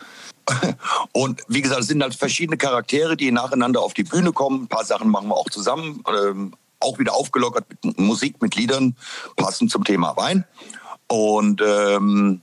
Und 1.12 1.42
wie 1.48 1.62
gesagt, 1.62 1.82
es 1.82 1.86
sind 1.86 2.02
halt 2.02 2.14
verschiedene 2.14 2.56
Charaktere, 2.56 3.16
die 3.16 3.30
nacheinander 3.30 3.80
auf 3.80 3.94
die 3.94 4.04
Bühne 4.04 4.32
kommen. 4.32 4.64
Ein 4.64 4.68
paar 4.68 4.84
Sachen 4.84 5.08
machen 5.10 5.28
wir 5.28 5.36
auch 5.36 5.48
zusammen, 5.48 6.02
ähm, 6.08 6.52
auch 6.80 6.98
wieder 6.98 7.14
aufgelockert 7.14 7.64
mit 7.70 7.98
Musik, 7.98 8.42
mit 8.42 8.56
Liedern, 8.56 8.96
passend 9.36 9.70
zum 9.70 9.84
Thema 9.84 10.16
Wein. 10.16 10.44
Und 11.08 11.62
ähm, 11.64 12.40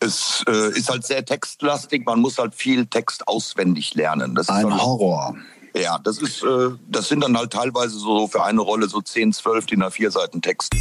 es 0.00 0.44
äh, 0.48 0.70
ist 0.70 0.90
halt 0.90 1.04
sehr 1.06 1.24
textlastig, 1.24 2.04
man 2.06 2.20
muss 2.20 2.38
halt 2.38 2.54
viel 2.54 2.86
Text 2.86 3.26
auswendig 3.28 3.94
lernen. 3.94 4.34
Das 4.34 4.48
Ein 4.48 4.72
halt, 4.72 4.82
Horror. 4.82 5.36
Ja, 5.76 5.98
das 5.98 6.18
ist, 6.18 6.42
äh, 6.42 6.70
das 6.88 7.08
sind 7.08 7.20
dann 7.22 7.36
halt 7.36 7.52
teilweise 7.52 7.98
so 7.98 8.28
für 8.28 8.44
eine 8.44 8.60
Rolle 8.60 8.88
so 8.88 9.00
10, 9.00 9.32
12 9.32 9.66
DIN 9.66 9.82
A4 9.82 10.10
Seiten 10.10 10.40
Text. 10.40 10.72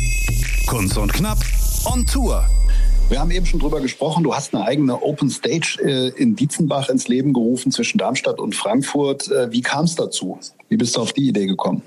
Kunst 0.68 0.98
und 0.98 1.12
Knapp 1.12 1.40
on 1.86 2.06
Tour. 2.06 2.46
Wir 3.10 3.20
haben 3.20 3.32
eben 3.32 3.46
schon 3.46 3.60
drüber 3.60 3.82
gesprochen. 3.82 4.24
Du 4.24 4.34
hast 4.34 4.56
eine 4.56 4.66
eigene 4.66 5.02
Open 5.02 5.30
Stage 5.30 5.78
äh, 5.84 6.10
in 6.10 6.36
Dietzenbach 6.36 6.90
ins 6.90 7.08
Leben 7.08 7.34
gerufen 7.34 7.72
zwischen 7.72 7.98
Darmstadt 7.98 8.40
und 8.40 8.56
Frankfurt. 8.56 9.30
Äh, 9.30 9.52
wie 9.52 9.62
kam 9.62 9.86
es 9.86 9.96
dazu? 9.96 10.40
Wie 10.70 10.78
bist 10.78 10.96
du 10.96 11.02
auf 11.02 11.14
die 11.14 11.28
Idee 11.28 11.48
gekommen? 11.48 11.82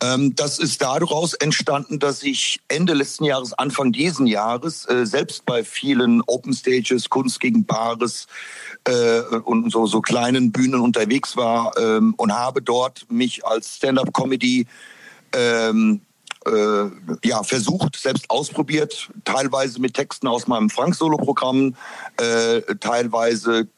Ähm, 0.00 0.34
das 0.34 0.58
ist 0.58 0.82
daraus 0.82 1.34
entstanden, 1.34 1.98
dass 1.98 2.22
ich 2.22 2.60
Ende 2.68 2.94
letzten 2.94 3.24
Jahres, 3.24 3.52
Anfang 3.52 3.92
diesen 3.92 4.26
Jahres 4.26 4.88
äh, 4.88 5.06
selbst 5.06 5.46
bei 5.46 5.64
vielen 5.64 6.22
Open 6.26 6.52
Stages, 6.52 7.08
Kunst 7.08 7.40
gegen 7.40 7.64
Bares 7.64 8.26
äh, 8.84 9.20
und 9.44 9.70
so, 9.70 9.86
so 9.86 10.00
kleinen 10.00 10.52
Bühnen 10.52 10.80
unterwegs 10.80 11.36
war 11.36 11.72
ähm, 11.78 12.14
und 12.16 12.32
habe 12.32 12.62
dort 12.62 13.06
mich 13.10 13.44
als 13.46 13.76
Stand-up-Comedy 13.76 14.66
ähm, 15.32 16.00
äh, 16.46 17.28
ja, 17.28 17.42
versucht, 17.44 17.96
selbst 17.96 18.28
ausprobiert, 18.30 19.10
teilweise 19.24 19.80
mit 19.80 19.94
Texten 19.94 20.26
aus 20.26 20.48
meinem 20.48 20.70
Frank-Solo-Programm, 20.70 21.76
äh, 22.16 22.62
teilweise 22.80 23.68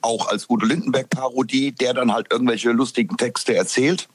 auch 0.00 0.28
als 0.28 0.48
Udo 0.48 0.66
Lindenberg-Parodie, 0.66 1.72
der 1.72 1.94
dann 1.94 2.12
halt 2.12 2.28
irgendwelche 2.30 2.70
lustigen 2.70 3.16
Texte 3.16 3.54
erzählt. 3.54 4.08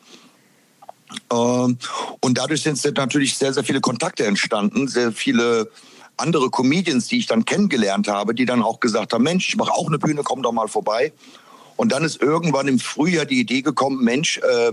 Ähm, 1.31 1.77
und 2.21 2.37
dadurch 2.37 2.61
sind 2.61 2.83
natürlich 2.97 3.37
sehr, 3.37 3.53
sehr 3.53 3.63
viele 3.63 3.81
Kontakte 3.81 4.25
entstanden, 4.25 4.87
sehr 4.87 5.11
viele 5.11 5.69
andere 6.17 6.49
Comedians, 6.49 7.07
die 7.07 7.19
ich 7.19 7.27
dann 7.27 7.45
kennengelernt 7.45 8.07
habe, 8.07 8.35
die 8.35 8.45
dann 8.45 8.61
auch 8.61 8.79
gesagt 8.79 9.13
haben, 9.13 9.23
Mensch, 9.23 9.49
ich 9.49 9.55
mache 9.55 9.71
auch 9.71 9.87
eine 9.87 9.99
Bühne, 9.99 10.21
komm 10.23 10.43
doch 10.43 10.51
mal 10.51 10.67
vorbei. 10.67 11.13
Und 11.77 11.91
dann 11.93 12.03
ist 12.03 12.21
irgendwann 12.21 12.67
im 12.67 12.79
Frühjahr 12.79 13.25
die 13.25 13.39
Idee 13.39 13.61
gekommen, 13.61 14.03
Mensch, 14.03 14.39
äh, 14.39 14.71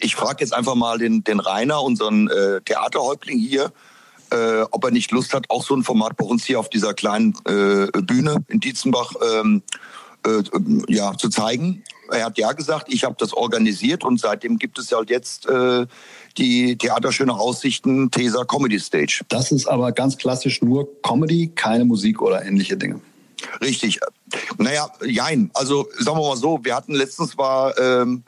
ich 0.00 0.16
frage 0.16 0.38
jetzt 0.40 0.52
einfach 0.52 0.74
mal 0.74 0.98
den, 0.98 1.22
den 1.24 1.40
Rainer, 1.40 1.82
unseren 1.82 2.28
äh, 2.28 2.60
Theaterhäuptling 2.62 3.38
hier, 3.38 3.72
äh, 4.30 4.62
ob 4.70 4.84
er 4.84 4.90
nicht 4.90 5.10
Lust 5.10 5.32
hat, 5.32 5.46
auch 5.48 5.64
so 5.64 5.74
ein 5.74 5.82
Format 5.82 6.16
bei 6.16 6.24
uns 6.24 6.44
hier 6.44 6.60
auf 6.60 6.70
dieser 6.70 6.94
kleinen 6.94 7.34
äh, 7.46 7.86
Bühne 8.02 8.36
in 8.48 8.60
Dietzenbach 8.60 9.12
ähm, 9.22 9.62
äh, 10.26 10.42
ja, 10.88 11.16
zu 11.16 11.28
zeigen. 11.28 11.82
Er 12.10 12.26
hat 12.26 12.38
ja 12.38 12.52
gesagt, 12.52 12.86
ich 12.88 13.04
habe 13.04 13.16
das 13.18 13.32
organisiert 13.34 14.04
und 14.04 14.18
seitdem 14.18 14.58
gibt 14.58 14.78
es 14.78 14.90
ja 14.90 14.98
halt 14.98 15.10
jetzt 15.10 15.46
äh, 15.46 15.86
die 16.38 16.76
Theaterschöne 16.76 17.34
Aussichten 17.34 18.10
Tesa 18.10 18.44
Comedy 18.44 18.80
Stage. 18.80 19.22
Das 19.28 19.52
ist 19.52 19.66
aber 19.66 19.92
ganz 19.92 20.16
klassisch 20.16 20.62
nur 20.62 20.88
Comedy, 21.02 21.52
keine 21.54 21.84
Musik 21.84 22.22
oder 22.22 22.44
ähnliche 22.44 22.76
Dinge. 22.76 23.00
Richtig. 23.60 24.00
Naja, 24.58 24.88
jein. 25.04 25.50
Also 25.54 25.88
sagen 25.98 26.18
wir 26.18 26.28
mal 26.28 26.36
so, 26.36 26.58
wir 26.62 26.74
hatten 26.74 26.94
letztens 26.94 27.36
war 27.38 27.76
ähm, 27.78 28.24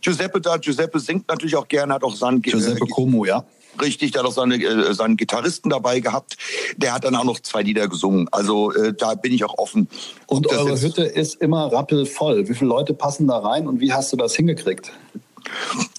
Giuseppe 0.00 0.40
da. 0.40 0.56
Giuseppe 0.56 1.00
singt 1.00 1.28
natürlich 1.28 1.56
auch 1.56 1.68
gerne, 1.68 1.94
hat 1.94 2.02
auch 2.02 2.14
seinen 2.14 2.42
Giuseppe 2.42 2.84
äh, 2.84 2.88
Como, 2.88 3.24
ja. 3.24 3.44
Richtig, 3.80 4.12
der 4.12 4.22
hat 4.22 4.28
auch 4.28 4.32
seine, 4.32 4.56
äh, 4.56 4.94
seinen 4.94 5.16
Gitarristen 5.16 5.70
dabei 5.70 6.00
gehabt. 6.00 6.36
Der 6.76 6.94
hat 6.94 7.04
dann 7.04 7.14
auch 7.14 7.24
noch 7.24 7.40
zwei 7.40 7.62
Lieder 7.62 7.88
gesungen. 7.88 8.28
Also 8.30 8.72
äh, 8.72 8.92
da 8.92 9.14
bin 9.14 9.32
ich 9.32 9.44
auch 9.44 9.58
offen. 9.58 9.88
Und 10.26 10.46
eure 10.48 10.80
Hütte 10.80 11.04
ist 11.04 11.36
immer 11.40 11.72
rappelvoll. 11.72 12.48
Wie 12.48 12.54
viele 12.54 12.68
Leute 12.68 12.94
passen 12.94 13.26
da 13.26 13.38
rein 13.38 13.66
und 13.66 13.80
wie 13.80 13.92
hast 13.92 14.12
du 14.12 14.16
das 14.16 14.34
hingekriegt? 14.34 14.92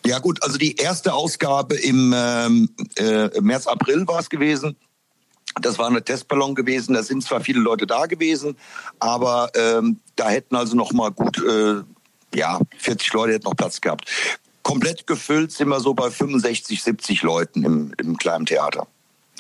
Ja 0.06 0.20
gut, 0.20 0.44
also 0.44 0.58
die 0.58 0.76
erste 0.76 1.14
Ausgabe 1.14 1.76
im 1.76 2.14
ähm, 2.16 2.70
äh, 2.96 3.30
März, 3.42 3.68
April 3.68 4.08
war 4.08 4.20
es 4.20 4.30
gewesen. 4.30 4.76
Das 5.62 5.80
war 5.80 5.88
eine 5.88 6.04
Testballon 6.04 6.56
gewesen. 6.56 6.94
Da 6.94 7.04
sind 7.04 7.24
zwar 7.24 7.42
viele 7.42 7.60
Leute 7.60 7.88
da 7.88 8.06
gewesen, 8.06 8.56
aber 9.00 9.52
ähm, 9.56 10.00
da 10.16 10.30
hätten 10.30 10.56
also 10.56 10.76
noch 10.76 10.94
mal 10.94 11.12
gut 11.12 11.44
äh, 11.44 11.82
ja 12.36 12.60
40 12.78 13.14
Leute 13.14 13.34
hätten 13.34 13.46
noch 13.46 13.56
Platz 13.56 13.82
gehabt 13.82 14.06
komplett 14.70 15.08
gefüllt 15.08 15.52
sind 15.52 15.70
wir 15.70 15.80
so 15.80 15.96
bei 15.96 16.12
65, 16.12 16.84
70 16.84 17.24
Leuten 17.24 17.64
im, 17.64 17.92
im 17.98 18.18
kleinen 18.18 18.46
Theater. 18.46 18.88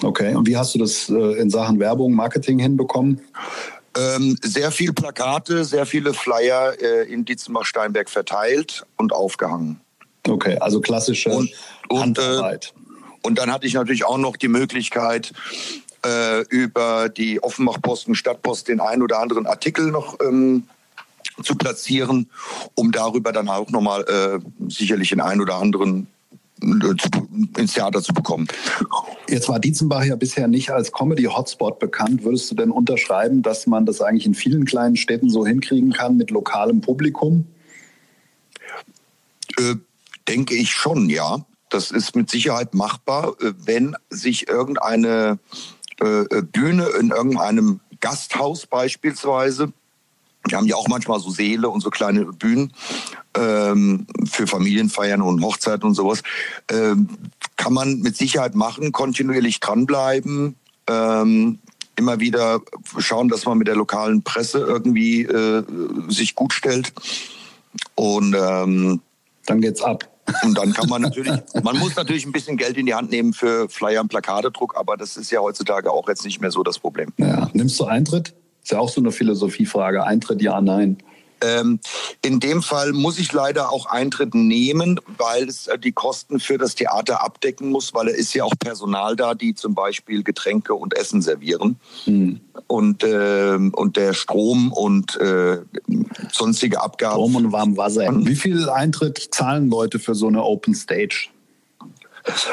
Okay, 0.01 0.33
und 0.33 0.48
wie 0.48 0.57
hast 0.57 0.74
du 0.74 0.79
das 0.79 1.09
äh, 1.09 1.39
in 1.39 1.50
Sachen 1.50 1.79
Werbung, 1.79 2.13
Marketing 2.13 2.57
hinbekommen? 2.57 3.21
Ähm, 3.95 4.38
sehr 4.41 4.71
viel 4.71 4.93
Plakate, 4.93 5.65
sehr 5.65 5.86
viele 5.86 6.13
Flyer 6.13 6.74
äh, 6.81 7.12
in 7.12 7.25
Dietzenbach-Steinberg 7.25 8.09
verteilt 8.09 8.86
und 8.98 9.13
aufgehangen. 9.13 9.79
Okay, 10.27 10.57
also 10.59 10.81
klassische 10.81 11.29
und, 11.29 11.51
und, 11.89 12.00
Handarbeit. 12.00 12.74
Äh, 12.75 13.27
und 13.27 13.38
dann 13.38 13.51
hatte 13.51 13.67
ich 13.67 13.74
natürlich 13.74 14.05
auch 14.05 14.17
noch 14.17 14.36
die 14.36 14.48
Möglichkeit, 14.48 15.33
äh, 16.05 16.41
über 16.50 17.09
die 17.09 17.43
Offenbach-Posten, 17.43 18.15
Stadtpost 18.15 18.67
den 18.67 18.79
einen 18.79 19.01
oder 19.03 19.19
anderen 19.19 19.45
Artikel 19.45 19.91
noch 19.91 20.17
ähm, 20.21 20.63
zu 21.43 21.55
platzieren, 21.55 22.29
um 22.75 22.91
darüber 22.91 23.31
dann 23.31 23.50
auch 23.50 23.69
nochmal 23.69 24.03
äh, 24.03 24.39
sicherlich 24.69 25.10
den 25.10 25.22
einen 25.22 25.41
oder 25.41 25.55
anderen 25.55 26.08
äh, 26.62 27.60
ins 27.60 27.74
Theater 27.74 28.01
zu 28.01 28.13
bekommen. 28.13 28.48
Jetzt 29.27 29.48
war 29.50 29.60
Dietzenbach 29.60 30.03
ja 30.03 30.15
bisher 30.15 30.48
nicht 30.48 30.72
als 30.72 30.91
Comedy-Hotspot 30.91 31.79
bekannt. 31.79 32.24
Würdest 32.24 32.51
du 32.51 32.55
denn 32.55 32.72
unterschreiben, 32.72 33.41
dass 33.41 33.67
man 33.67 33.86
das 33.86 34.01
eigentlich 34.01 34.25
in 34.25 34.34
vielen 34.34 34.65
kleinen 34.65 34.96
Städten 34.96 35.29
so 35.29 35.46
hinkriegen 35.46 35.93
kann 35.93 36.17
mit 36.17 36.31
lokalem 36.31 36.81
Publikum? 36.81 37.46
Äh, 39.58 39.75
denke 40.27 40.55
ich 40.55 40.72
schon, 40.72 41.10
ja. 41.10 41.46
Das 41.69 41.91
ist 41.91 42.15
mit 42.15 42.29
Sicherheit 42.31 42.74
machbar, 42.74 43.36
äh, 43.41 43.53
wenn 43.63 43.96
sich 44.10 44.48
irgendeine 44.48 45.39
äh, 46.01 46.05
äh, 46.05 46.41
Bühne 46.41 46.88
in 47.00 47.12
irgendeinem 47.12 47.81
Gasthaus 48.00 48.65
beispielsweise 48.65 49.74
wir 50.48 50.58
haben 50.58 50.67
ja 50.67 50.75
auch 50.75 50.88
manchmal 50.88 51.19
so 51.19 51.29
Seele 51.29 51.69
und 51.69 51.81
so 51.81 51.89
kleine 51.89 52.25
Bühnen 52.25 52.74
ähm, 53.36 54.08
für 54.29 54.48
Familienfeiern 54.48 55.22
und 55.22 55.43
Hochzeiten 55.43 55.88
und 55.88 55.96
sowas. 55.96 56.24
Ähm, 56.72 57.10
kann 57.58 57.74
man 57.74 58.00
mit 58.00 58.15
Sicherheit 58.15 58.55
machen, 58.55 58.91
kontinuierlich 58.91 59.60
dranbleiben, 59.60 60.55
ähm, 60.88 61.60
immer 61.96 62.19
wieder 62.19 62.62
schauen, 62.98 63.27
dass 63.27 63.46
man 63.46 63.58
mit 63.58 63.67
der 63.67 63.75
lokalen 63.75 64.24
Presse 64.24 64.60
irgendwie 64.60 65.24
äh, 65.24 65.63
sich 66.08 66.36
gut 66.36 66.53
stellt. 66.53 66.93
Und 67.96 68.36
ähm, 68.39 69.01
dann 69.46 69.62
geht's 69.62 69.81
ab. 69.81 70.08
Und 70.43 70.58
dann 70.58 70.74
kann 70.74 70.88
man 70.89 71.01
natürlich, 71.03 71.34
man 71.63 71.77
muss 71.77 71.96
natürlich 71.96 72.25
ein 72.25 72.31
bisschen 72.31 72.55
Geld 72.55 72.77
in 72.77 72.86
die 72.86 72.93
Hand 72.93 73.12
nehmen 73.12 73.34
für 73.34 73.67
Flyer 73.67 74.01
und 74.01 74.08
Plakatedruck, 74.08 74.75
aber 74.77 74.96
das 74.96 75.17
ist 75.17 75.31
ja 75.31 75.41
heutzutage 75.41 75.91
auch 75.91 76.08
jetzt 76.08 76.24
nicht 76.24 76.39
mehr 76.39 76.51
so 76.51 76.63
das 76.63 76.79
Problem. 76.79 77.12
Ja. 77.17 77.50
Nimmst 77.53 77.79
du 77.79 77.86
Eintritt? 77.86 78.34
Ist 78.63 78.71
ja 78.71 78.79
auch 78.79 78.89
so 78.89 79.01
eine 79.01 79.11
Philosophiefrage. 79.11 80.03
Eintritt 80.03 80.41
ja, 80.41 80.61
nein. 80.61 80.97
Ähm, 81.41 81.79
in 82.21 82.39
dem 82.39 82.61
Fall 82.61 82.91
muss 82.91 83.19
ich 83.19 83.31
leider 83.31 83.71
auch 83.71 83.85
Eintritt 83.85 84.35
nehmen, 84.35 84.99
weil 85.17 85.47
es 85.47 85.67
äh, 85.67 85.79
die 85.79 85.91
Kosten 85.91 86.39
für 86.39 86.57
das 86.57 86.75
Theater 86.75 87.23
abdecken 87.23 87.69
muss, 87.69 87.93
weil 87.93 88.09
es 88.09 88.17
ist 88.17 88.33
ja 88.33 88.43
auch 88.43 88.53
Personal 88.59 89.15
da, 89.15 89.33
die 89.33 89.55
zum 89.55 89.73
Beispiel 89.73 90.23
Getränke 90.23 90.73
und 90.73 90.95
Essen 90.97 91.21
servieren. 91.21 91.79
Hm. 92.05 92.41
Und, 92.67 93.03
äh, 93.03 93.55
und 93.55 93.97
der 93.97 94.13
Strom 94.13 94.71
und 94.73 95.15
äh, 95.17 95.59
sonstige 96.31 96.81
Abgaben. 96.81 97.13
Strom 97.13 97.35
und 97.35 97.51
warm 97.51 97.77
Wasser. 97.77 98.07
Wie 98.25 98.35
viel 98.35 98.69
Eintritt 98.69 99.29
zahlen 99.31 99.69
Leute 99.69 99.99
für 99.99 100.15
so 100.15 100.27
eine 100.27 100.43
Open 100.43 100.75
Stage? 100.75 101.29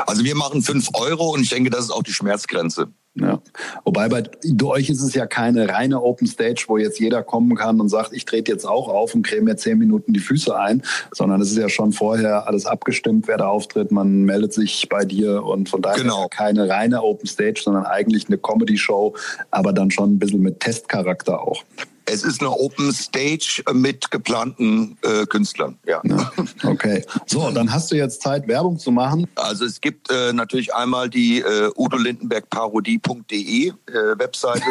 Also 0.07 0.25
wir 0.25 0.37
machen 0.37 0.63
5 0.63 0.91
Euro 0.95 1.35
und 1.35 1.43
ich 1.43 1.51
denke, 1.51 1.71
das 1.71 1.87
ist 1.87 1.91
auch 1.91 2.03
die 2.03 2.13
Schmerzgrenze. 2.13 2.89
Ja. 3.19 3.41
Wobei 3.85 4.09
bei 4.09 4.25
euch 4.65 4.91
ist 4.91 5.01
es 5.01 5.15
ja 5.15 5.27
keine 5.27 5.69
reine 5.71 6.03
Open 6.03 6.27
Stage, 6.27 6.65
wo 6.69 6.77
jetzt 6.77 7.01
jeder 7.01 7.23
kommen 7.23 7.57
kann 7.57 7.81
und 7.81 7.89
sagt, 7.89 8.13
ich 8.13 8.27
trete 8.27 8.53
jetzt 8.53 8.67
auch 8.67 8.89
auf 8.89 9.15
und 9.15 9.27
creme 9.27 9.45
mir 9.45 9.57
zehn 9.57 9.79
Minuten 9.79 10.13
die 10.13 10.21
Füße 10.21 10.57
ein, 10.57 10.83
sondern 11.13 11.41
es 11.41 11.51
ist 11.51 11.57
ja 11.57 11.69
schon 11.69 11.93
vorher 11.93 12.47
alles 12.47 12.67
abgestimmt, 12.67 13.27
wer 13.27 13.39
da 13.39 13.49
auftritt. 13.49 13.91
Man 13.91 14.25
meldet 14.25 14.53
sich 14.53 14.89
bei 14.91 15.05
dir 15.05 15.45
und 15.45 15.69
von 15.69 15.81
daher 15.81 16.03
genau. 16.03 16.29
keine 16.29 16.69
reine 16.69 17.03
Open 17.03 17.27
Stage, 17.27 17.63
sondern 17.65 17.87
eigentlich 17.87 18.27
eine 18.29 18.37
Comedy-Show, 18.37 19.15
aber 19.51 19.73
dann 19.73 19.91
schon 19.91 20.15
ein 20.15 20.19
bisschen 20.19 20.43
mit 20.43 20.61
Testcharakter 20.61 21.41
auch. 21.41 21.65
Es 22.09 22.23
ist 22.23 22.41
eine 22.41 22.51
Open 22.51 22.93
Stage 22.93 23.65
mit 23.73 24.13
geplanten 24.13 24.97
äh, 25.03 25.27
Künstlern. 25.27 25.77
Ja. 25.87 26.01
ja. 26.05 26.33
Okay. 26.63 27.05
So, 27.27 27.51
dann 27.51 27.73
hast 27.73 27.91
du 27.91 27.97
jetzt 27.97 28.23
Zeit, 28.23 28.47
Werbung 28.47 28.79
zu 28.79 28.93
machen. 28.93 29.27
Also 29.35 29.65
es 29.65 29.81
gibt 29.81 30.09
äh, 30.13 30.33
natürlich 30.33 30.73
einmal 30.73 31.11
die 31.11 31.41
äh, 31.41 31.71
Udo 31.77 31.97
Lindenberg 31.97 32.49
Parodie.de 32.49 33.69
äh, 33.69 33.73
Webseite. 34.19 34.63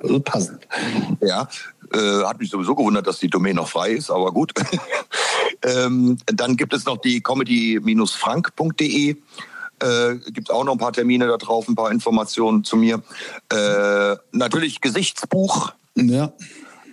Für 0.00 0.20
Passend. 0.24 0.66
Ja. 1.20 1.48
Äh, 1.94 2.24
hat 2.24 2.40
mich 2.40 2.50
sowieso 2.50 2.74
gewundert, 2.74 3.06
dass 3.06 3.20
die 3.20 3.30
Domain 3.30 3.54
noch 3.56 3.68
frei 3.68 3.92
ist, 3.92 4.10
aber 4.10 4.32
gut. 4.32 4.52
ähm, 5.62 6.18
dann 6.26 6.56
gibt 6.56 6.74
es 6.74 6.84
noch 6.84 6.96
die 6.96 7.20
comedy-frank.de. 7.20 9.10
Äh, 9.10 9.16
gibt 10.32 10.50
auch 10.50 10.64
noch 10.64 10.72
ein 10.72 10.78
paar 10.78 10.92
Termine 10.92 11.28
da 11.28 11.36
drauf, 11.36 11.68
ein 11.68 11.76
paar 11.76 11.92
Informationen 11.92 12.64
zu 12.64 12.76
mir. 12.76 13.02
Äh, 13.52 14.16
natürlich 14.32 14.80
Gesichtsbuch. 14.80 15.72
Ja 15.94 16.32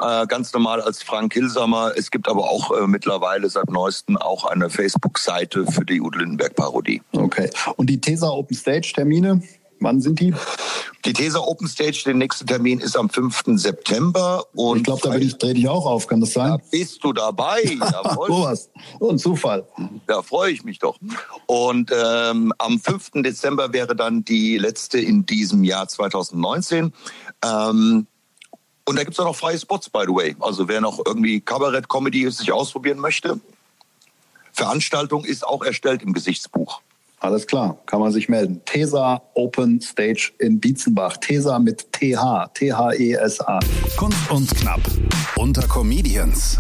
äh, 0.02 0.28
ganz 0.28 0.54
normal 0.54 0.82
als 0.82 1.04
Frank 1.04 1.34
Hilsamer. 1.34 1.94
Es 1.96 2.12
gibt 2.12 2.28
aber 2.28 2.50
auch 2.50 2.72
äh, 2.72 2.88
mittlerweile 2.88 3.50
seit 3.50 3.70
neuestem 3.70 4.18
auch 4.18 4.46
eine 4.46 4.70
Facebook-Seite 4.70 5.66
für 5.72 5.86
die 5.86 6.02
Udo 6.02 6.20
Lindenberg-Parodie. 6.20 7.02
Okay. 7.14 7.50
Und 7.76 7.90
die 7.90 8.00
TESA 8.00 8.30
Open 8.30 8.56
Stage-Termine? 8.56 9.42
Wann 9.82 10.02
sind 10.02 10.20
die? 10.20 10.34
Die 11.06 11.14
TESA 11.14 11.40
Open 11.40 11.68
Stage, 11.68 12.02
der 12.06 12.14
nächste 12.14 12.46
Termin 12.46 12.80
ist 12.80 12.98
am 12.98 13.10
5. 13.10 13.44
September. 13.56 14.44
Und 14.54 14.78
ich 14.78 14.84
glaube, 14.84 15.02
da 15.04 15.16
ich, 15.16 15.38
drehe 15.38 15.54
ich 15.54 15.70
auch 15.70 15.86
auf, 15.86 16.08
kann 16.08 16.20
das 16.20 16.34
sein? 16.34 16.50
Da 16.50 16.58
bist 16.70 17.04
du 17.04 17.14
dabei. 17.14 17.64
Jawohl. 17.80 18.28
so 18.28 18.42
was. 18.44 18.70
So 19.00 19.10
ein 19.10 19.18
Zufall. 19.18 19.66
Da 20.08 20.22
freue 20.22 20.52
ich 20.52 20.64
mich 20.64 20.80
doch. 20.80 20.98
Und 21.46 21.92
ähm, 21.92 22.54
am 22.58 22.80
5. 22.80 23.12
Dezember 23.24 23.72
wäre 23.72 23.96
dann 23.96 24.26
die 24.26 24.58
letzte 24.58 25.00
in 25.00 25.26
diesem 25.26 25.64
Jahr 25.64 25.88
2019. 25.88 26.94
Ähm, 27.46 28.08
und 28.90 28.96
da 28.96 29.04
gibt 29.04 29.14
es 29.14 29.20
auch 29.20 29.26
noch 29.26 29.36
freie 29.36 29.60
Spots, 29.60 29.88
by 29.88 30.02
the 30.08 30.14
way. 30.14 30.36
Also 30.40 30.68
wer 30.68 30.82
noch 30.82 31.00
irgendwie 31.06 31.42
Kabarett-Comedy 31.42 32.32
sich 32.32 32.52
ausprobieren 32.52 32.98
möchte, 32.98 33.40
Veranstaltung 34.52 35.26
ist 35.26 35.46
auch 35.46 35.64
erstellt 35.64 36.02
im 36.02 36.12
Gesichtsbuch. 36.12 36.82
Alles 37.20 37.46
klar, 37.46 37.78
kann 37.86 38.00
man 38.00 38.12
sich 38.12 38.30
melden. 38.30 38.62
TESA 38.66 39.22
Open 39.36 39.80
Stage 39.80 40.32
in 40.40 40.60
Dietzenbach. 40.60 41.18
TESA 41.18 41.60
mit 41.60 41.92
TH, 41.92 42.50
T-H-E-S-A. 42.56 43.60
Kunst 43.96 44.32
und 44.32 44.50
Knapp 44.56 44.82
unter 45.36 45.68
Comedians. 45.68 46.58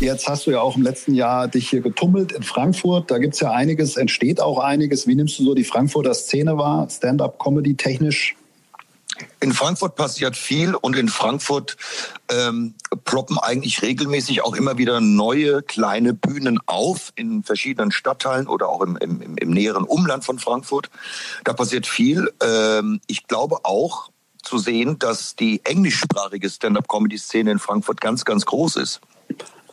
Jetzt 0.00 0.26
hast 0.26 0.46
du 0.46 0.50
ja 0.50 0.60
auch 0.60 0.76
im 0.76 0.82
letzten 0.82 1.14
Jahr 1.14 1.46
dich 1.46 1.70
hier 1.70 1.80
getummelt 1.80 2.32
in 2.32 2.42
Frankfurt. 2.42 3.08
Da 3.08 3.18
gibt 3.18 3.34
es 3.34 3.40
ja 3.40 3.52
einiges, 3.52 3.96
entsteht 3.96 4.40
auch 4.40 4.58
einiges. 4.58 5.06
Wie 5.06 5.14
nimmst 5.14 5.38
du 5.38 5.44
so 5.44 5.54
die 5.54 5.62
Frankfurter 5.62 6.14
Szene 6.14 6.58
wahr, 6.58 6.88
Stand-up-Comedy 6.90 7.76
technisch? 7.76 8.34
In 9.40 9.52
Frankfurt 9.52 9.96
passiert 9.96 10.36
viel 10.36 10.74
und 10.74 10.96
in 10.96 11.08
Frankfurt 11.08 11.76
ähm, 12.30 12.74
ploppen 13.04 13.38
eigentlich 13.38 13.82
regelmäßig 13.82 14.42
auch 14.42 14.54
immer 14.54 14.78
wieder 14.78 15.00
neue 15.00 15.62
kleine 15.62 16.14
Bühnen 16.14 16.58
auf 16.66 17.12
in 17.16 17.42
verschiedenen 17.42 17.92
Stadtteilen 17.92 18.46
oder 18.46 18.68
auch 18.68 18.82
im, 18.82 18.96
im, 18.96 19.36
im 19.36 19.50
näheren 19.50 19.84
Umland 19.84 20.24
von 20.24 20.38
Frankfurt. 20.38 20.90
Da 21.44 21.52
passiert 21.52 21.86
viel. 21.86 22.32
Ähm, 22.42 23.00
ich 23.06 23.26
glaube 23.26 23.64
auch 23.64 24.10
zu 24.42 24.58
sehen, 24.58 24.98
dass 24.98 25.36
die 25.36 25.60
englischsprachige 25.64 26.48
Stand-up-Comedy-Szene 26.48 27.50
in 27.50 27.58
Frankfurt 27.58 28.00
ganz, 28.00 28.24
ganz 28.24 28.46
groß 28.46 28.76
ist. 28.76 29.00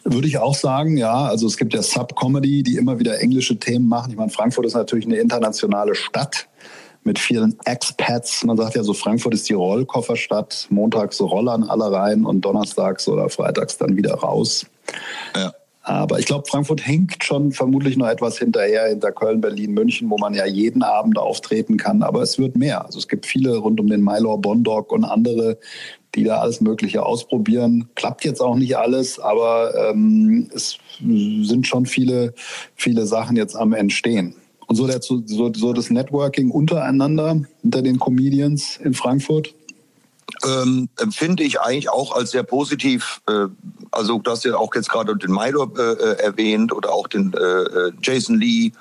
Würde 0.04 0.28
ich 0.28 0.38
auch 0.38 0.56
sagen, 0.56 0.98
ja. 0.98 1.14
Also 1.14 1.48
es 1.48 1.56
gibt 1.58 1.74
ja 1.74 1.82
Sub-Comedy, 1.82 2.64
die 2.64 2.76
immer 2.76 3.00
wieder 3.00 3.20
englische 3.20 3.58
Themen 3.58 3.88
machen. 3.88 4.12
Ich 4.12 4.18
meine, 4.18 4.32
Frankfurt 4.32 4.66
ist 4.66 4.74
natürlich 4.74 5.06
eine 5.06 5.18
internationale 5.18 5.96
Stadt 5.96 6.48
mit 7.06 7.20
vielen 7.20 7.58
Expats. 7.66 8.44
Man 8.44 8.58
sagt 8.58 8.76
ja 8.76 8.84
so, 8.84 8.94
Frankfurt 8.94 9.34
ist 9.34 9.50
die 9.50 9.54
Rollkofferstadt. 9.54 10.68
Montags 10.70 11.18
so 11.18 11.26
Rollern 11.26 11.64
alle 11.64 11.92
rein 11.92 12.26
und 12.26 12.42
donnerstags 12.42 13.08
oder 13.08 13.30
freitags 13.30 13.78
dann 13.78 13.98
wieder 13.98 14.16
raus. 14.16 14.66
Ja. 15.36 15.54
Aber 15.86 16.18
ich 16.18 16.26
glaube, 16.26 16.48
Frankfurt 16.48 16.80
hinkt 16.80 17.26
schon 17.26 17.52
vermutlich 17.52 17.98
noch 17.98 18.08
etwas 18.08 18.38
hinterher, 18.38 18.88
hinter 18.88 19.12
Köln, 19.12 19.42
Berlin, 19.42 19.74
München, 19.74 20.10
wo 20.10 20.18
man 20.18 20.34
ja 20.34 20.46
jeden 20.46 20.82
Abend 20.82 21.18
auftreten 21.18 21.76
kann. 21.76 22.04
Aber 22.04 22.22
es 22.22 22.40
wird 22.40 22.56
mehr. 22.56 22.86
Also 22.86 23.00
es 23.00 23.10
gibt 23.10 23.26
viele 23.26 23.58
rund 23.58 23.82
um 23.82 23.88
den 23.88 24.02
Mylor 24.02 24.38
Bondog 24.38 24.94
und 24.94 25.04
andere, 25.04 25.58
die 26.16 26.24
da 26.24 26.38
alles 26.40 26.62
Mögliche 26.62 27.06
ausprobieren. 27.06 27.90
Klappt 27.96 28.24
jetzt 28.24 28.40
auch 28.40 28.56
nicht 28.56 28.78
alles, 28.78 29.20
aber 29.20 29.74
ähm, 29.90 30.50
es 30.56 30.78
sind 31.00 31.68
schon 31.68 31.86
viele, 31.86 32.34
viele 32.76 33.06
Sachen 33.06 33.36
jetzt 33.36 33.56
am 33.56 33.74
Entstehen. 33.74 34.36
Und 34.68 34.76
so, 34.76 34.88
der, 34.88 35.02
so, 35.02 35.22
so 35.26 35.74
das 35.74 35.90
Networking 35.90 36.52
untereinander, 36.52 37.42
unter 37.64 37.82
den 37.82 38.00
Comedians 38.00 38.78
in 38.78 38.94
Frankfurt? 38.94 39.54
Ähm, 40.46 40.90
empfinde 41.00 41.44
ich 41.44 41.60
eigentlich 41.62 41.90
auch 41.90 42.16
als 42.16 42.32
sehr 42.32 42.44
positiv. 42.44 43.22
Äh, 43.28 43.48
also 43.92 44.20
du 44.20 44.32
hast 44.32 44.46
ja 44.46 44.56
auch 44.56 44.74
jetzt 44.74 44.90
gerade 44.90 45.16
den 45.16 45.32
Milo 45.32 45.72
äh, 45.78 45.82
äh, 45.82 46.20
erwähnt 46.24 46.74
oder 46.74 46.92
auch 46.92 47.08
den 47.08 47.34
äh, 47.34 47.40
äh 47.40 47.92
Jason 48.02 48.40
Lee. 48.40 48.72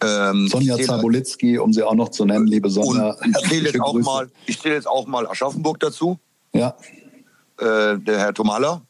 Ähm, 0.00 0.48
Sonja 0.48 0.78
Zabolitzki, 0.78 1.58
um 1.58 1.72
sie 1.72 1.82
auch 1.82 1.94
noch 1.94 2.10
zu 2.10 2.24
nennen, 2.24 2.46
liebe 2.46 2.70
Sonja. 2.70 3.16
ich 3.24 3.48
zähle 3.48 3.70
jetzt, 3.70 3.80
auch 3.80 3.94
mal, 3.94 4.30
ich 4.46 4.60
zähle 4.60 4.74
jetzt 4.76 4.86
auch 4.86 5.06
mal 5.06 5.26
Aschaffenburg 5.26 5.80
dazu. 5.80 6.18
Ja. 6.52 6.76
Äh, 7.58 7.98
der 7.98 8.18
Herr 8.18 8.34
Tomala. 8.34 8.82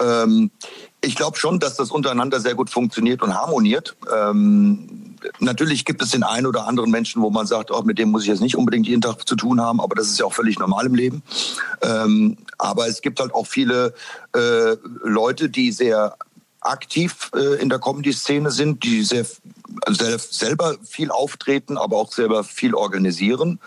Ähm, 0.00 0.50
ich 1.04 1.16
glaube 1.16 1.38
schon, 1.38 1.60
dass 1.60 1.76
das 1.76 1.90
untereinander 1.90 2.40
sehr 2.40 2.54
gut 2.54 2.70
funktioniert 2.70 3.22
und 3.22 3.34
harmoniert. 3.34 3.96
Ähm, 4.12 5.16
natürlich 5.38 5.84
gibt 5.84 6.02
es 6.02 6.10
den 6.10 6.22
einen 6.22 6.46
oder 6.46 6.66
anderen 6.66 6.90
Menschen, 6.90 7.22
wo 7.22 7.30
man 7.30 7.46
sagt, 7.46 7.70
oh, 7.70 7.82
mit 7.82 7.98
dem 7.98 8.10
muss 8.10 8.22
ich 8.22 8.28
jetzt 8.28 8.40
nicht 8.40 8.56
unbedingt 8.56 8.86
jeden 8.86 9.00
Tag 9.00 9.26
zu 9.26 9.36
tun 9.36 9.60
haben, 9.60 9.80
aber 9.80 9.94
das 9.94 10.08
ist 10.08 10.18
ja 10.18 10.26
auch 10.26 10.32
völlig 10.32 10.58
normal 10.58 10.86
im 10.86 10.94
Leben. 10.94 11.22
Ähm, 11.82 12.36
aber 12.58 12.88
es 12.88 13.02
gibt 13.02 13.20
halt 13.20 13.34
auch 13.34 13.46
viele 13.46 13.94
äh, 14.34 14.76
Leute, 15.02 15.48
die 15.48 15.72
sehr 15.72 16.16
aktiv 16.60 17.30
äh, 17.34 17.60
in 17.60 17.68
der 17.68 17.78
Comedy-Szene 17.78 18.50
sind, 18.50 18.84
die 18.84 19.02
sehr 19.04 19.26
also 19.82 20.04
selber 20.18 20.76
viel 20.82 21.10
auftreten, 21.10 21.76
aber 21.76 21.96
auch 21.96 22.12
selber 22.12 22.44
viel 22.44 22.74
organisieren. 22.74 23.60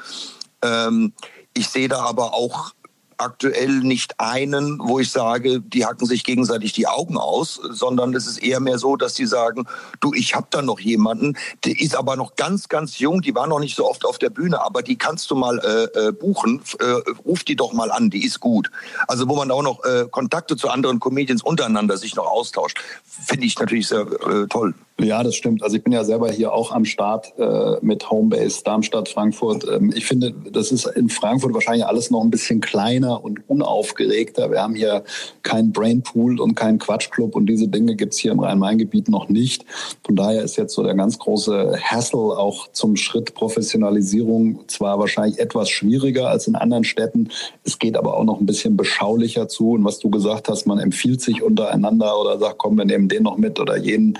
Ähm, 0.62 1.14
ich 1.54 1.70
sehe 1.70 1.88
da 1.88 2.02
aber 2.02 2.34
auch 2.34 2.72
aktuell 3.18 3.80
nicht 3.80 4.20
einen, 4.20 4.80
wo 4.80 5.00
ich 5.00 5.12
sage, 5.12 5.60
die 5.62 5.86
hacken 5.86 6.06
sich 6.06 6.24
gegenseitig 6.24 6.74
die 6.74 6.88
Augen 6.88 7.18
aus, 7.18 7.60
sondern 7.70 8.14
es 8.16 8.28
ist 8.28 8.38
eher 8.38 8.60
mehr 8.60 8.78
so, 8.78 8.96
dass 8.96 9.14
die 9.14 9.26
sagen, 9.26 9.68
du, 10.00 10.14
ich 10.14 10.36
habe 10.36 10.48
da 10.50 10.62
noch 10.62 10.80
jemanden, 10.80 11.38
der 11.66 11.80
ist 11.80 11.96
aber 11.96 12.16
noch 12.16 12.36
ganz, 12.36 12.70
ganz 12.70 13.00
jung, 13.00 13.22
die 13.22 13.36
war 13.36 13.48
noch 13.48 13.60
nicht 13.60 13.76
so 13.76 13.90
oft 13.90 14.06
auf 14.06 14.18
der 14.18 14.30
Bühne, 14.30 14.62
aber 14.62 14.82
die 14.82 14.98
kannst 14.98 15.30
du 15.32 15.36
mal 15.36 15.60
äh, 15.60 16.08
äh 16.08 16.12
buchen, 16.12 16.62
äh, 16.80 16.86
ruf 17.26 17.44
die 17.44 17.56
doch 17.56 17.74
mal 17.74 17.92
an, 17.92 18.10
die 18.10 18.26
ist 18.26 18.40
gut. 18.40 18.72
Also 19.08 19.28
wo 19.28 19.36
man 19.36 19.52
auch 19.52 19.64
noch 19.64 19.84
äh, 19.84 20.06
Kontakte 20.10 20.56
zu 20.56 20.70
anderen 20.70 21.00
Comedians 21.00 21.44
untereinander 21.44 21.98
sich 21.98 22.16
noch 22.16 22.28
austauscht, 22.28 22.80
finde 23.04 23.46
ich 23.46 23.58
natürlich 23.58 23.88
sehr 23.88 24.02
äh, 24.02 24.48
toll. 24.48 24.74
Ja, 25.00 25.22
das 25.22 25.36
stimmt. 25.36 25.62
Also 25.62 25.78
ich 25.78 25.84
bin 25.84 25.94
ja 25.94 26.04
selber 26.04 26.32
hier 26.32 26.52
auch 26.54 26.72
am 26.72 26.84
Start 26.84 27.32
äh, 27.38 27.76
mit 27.82 28.10
Homebase 28.10 28.64
Darmstadt, 28.64 29.08
Frankfurt. 29.08 29.64
Ähm, 29.72 29.94
ich 29.96 30.08
finde, 30.08 30.34
das 30.52 30.72
ist 30.72 30.88
in 30.88 31.10
Frankfurt 31.10 31.54
wahrscheinlich 31.54 31.86
alles 31.86 32.10
noch 32.10 32.24
ein 32.24 32.32
bisschen 32.32 32.62
kleiner 32.62 33.24
und 33.24 33.48
unaufgeregter. 33.48 34.50
Wir 34.50 34.60
haben 34.60 34.74
hier 34.74 35.04
keinen 35.44 35.72
Brainpool 35.72 36.40
und 36.40 36.56
keinen 36.56 36.80
Quatschclub 36.80 37.36
und 37.36 37.46
diese 37.46 37.68
Dinge 37.68 37.96
gibt's 37.96 38.18
hier 38.18 38.32
im 38.32 38.40
Rhein-Main-Gebiet 38.40 39.08
noch 39.08 39.30
nicht. 39.30 39.66
Von 40.04 40.16
daher 40.16 40.42
ist 40.42 40.58
jetzt 40.58 40.74
so 40.74 40.82
der 40.82 40.96
ganz 40.96 41.20
große 41.20 41.78
Hassle 41.80 42.20
auch 42.20 42.68
zum 42.72 42.96
Schritt 42.96 43.36
Professionalisierung 43.36 44.68
zwar 44.68 44.98
wahrscheinlich 44.98 45.38
etwas 45.38 45.70
schwieriger 45.70 46.30
als 46.30 46.48
in 46.48 46.56
anderen 46.56 46.84
Städten. 46.84 47.30
Es 47.64 47.78
geht 47.78 47.98
aber 47.98 48.18
auch 48.18 48.24
noch 48.24 48.40
ein 48.40 48.48
bisschen 48.48 48.76
beschaulicher 48.76 49.48
zu. 49.48 49.74
Und 49.74 49.86
was 49.86 50.00
du 50.00 50.10
gesagt 50.10 50.50
hast, 50.50 50.66
man 50.66 50.80
empfiehlt 50.80 51.22
sich 51.22 51.44
untereinander 51.44 52.20
oder 52.20 52.40
sagt, 52.40 52.58
komm, 52.58 52.80
wir 52.80 52.86
nehmen 52.86 53.10
den 53.10 53.22
noch 53.24 53.38
mit 53.38 53.60
oder 53.60 53.78
jeden. 53.78 54.18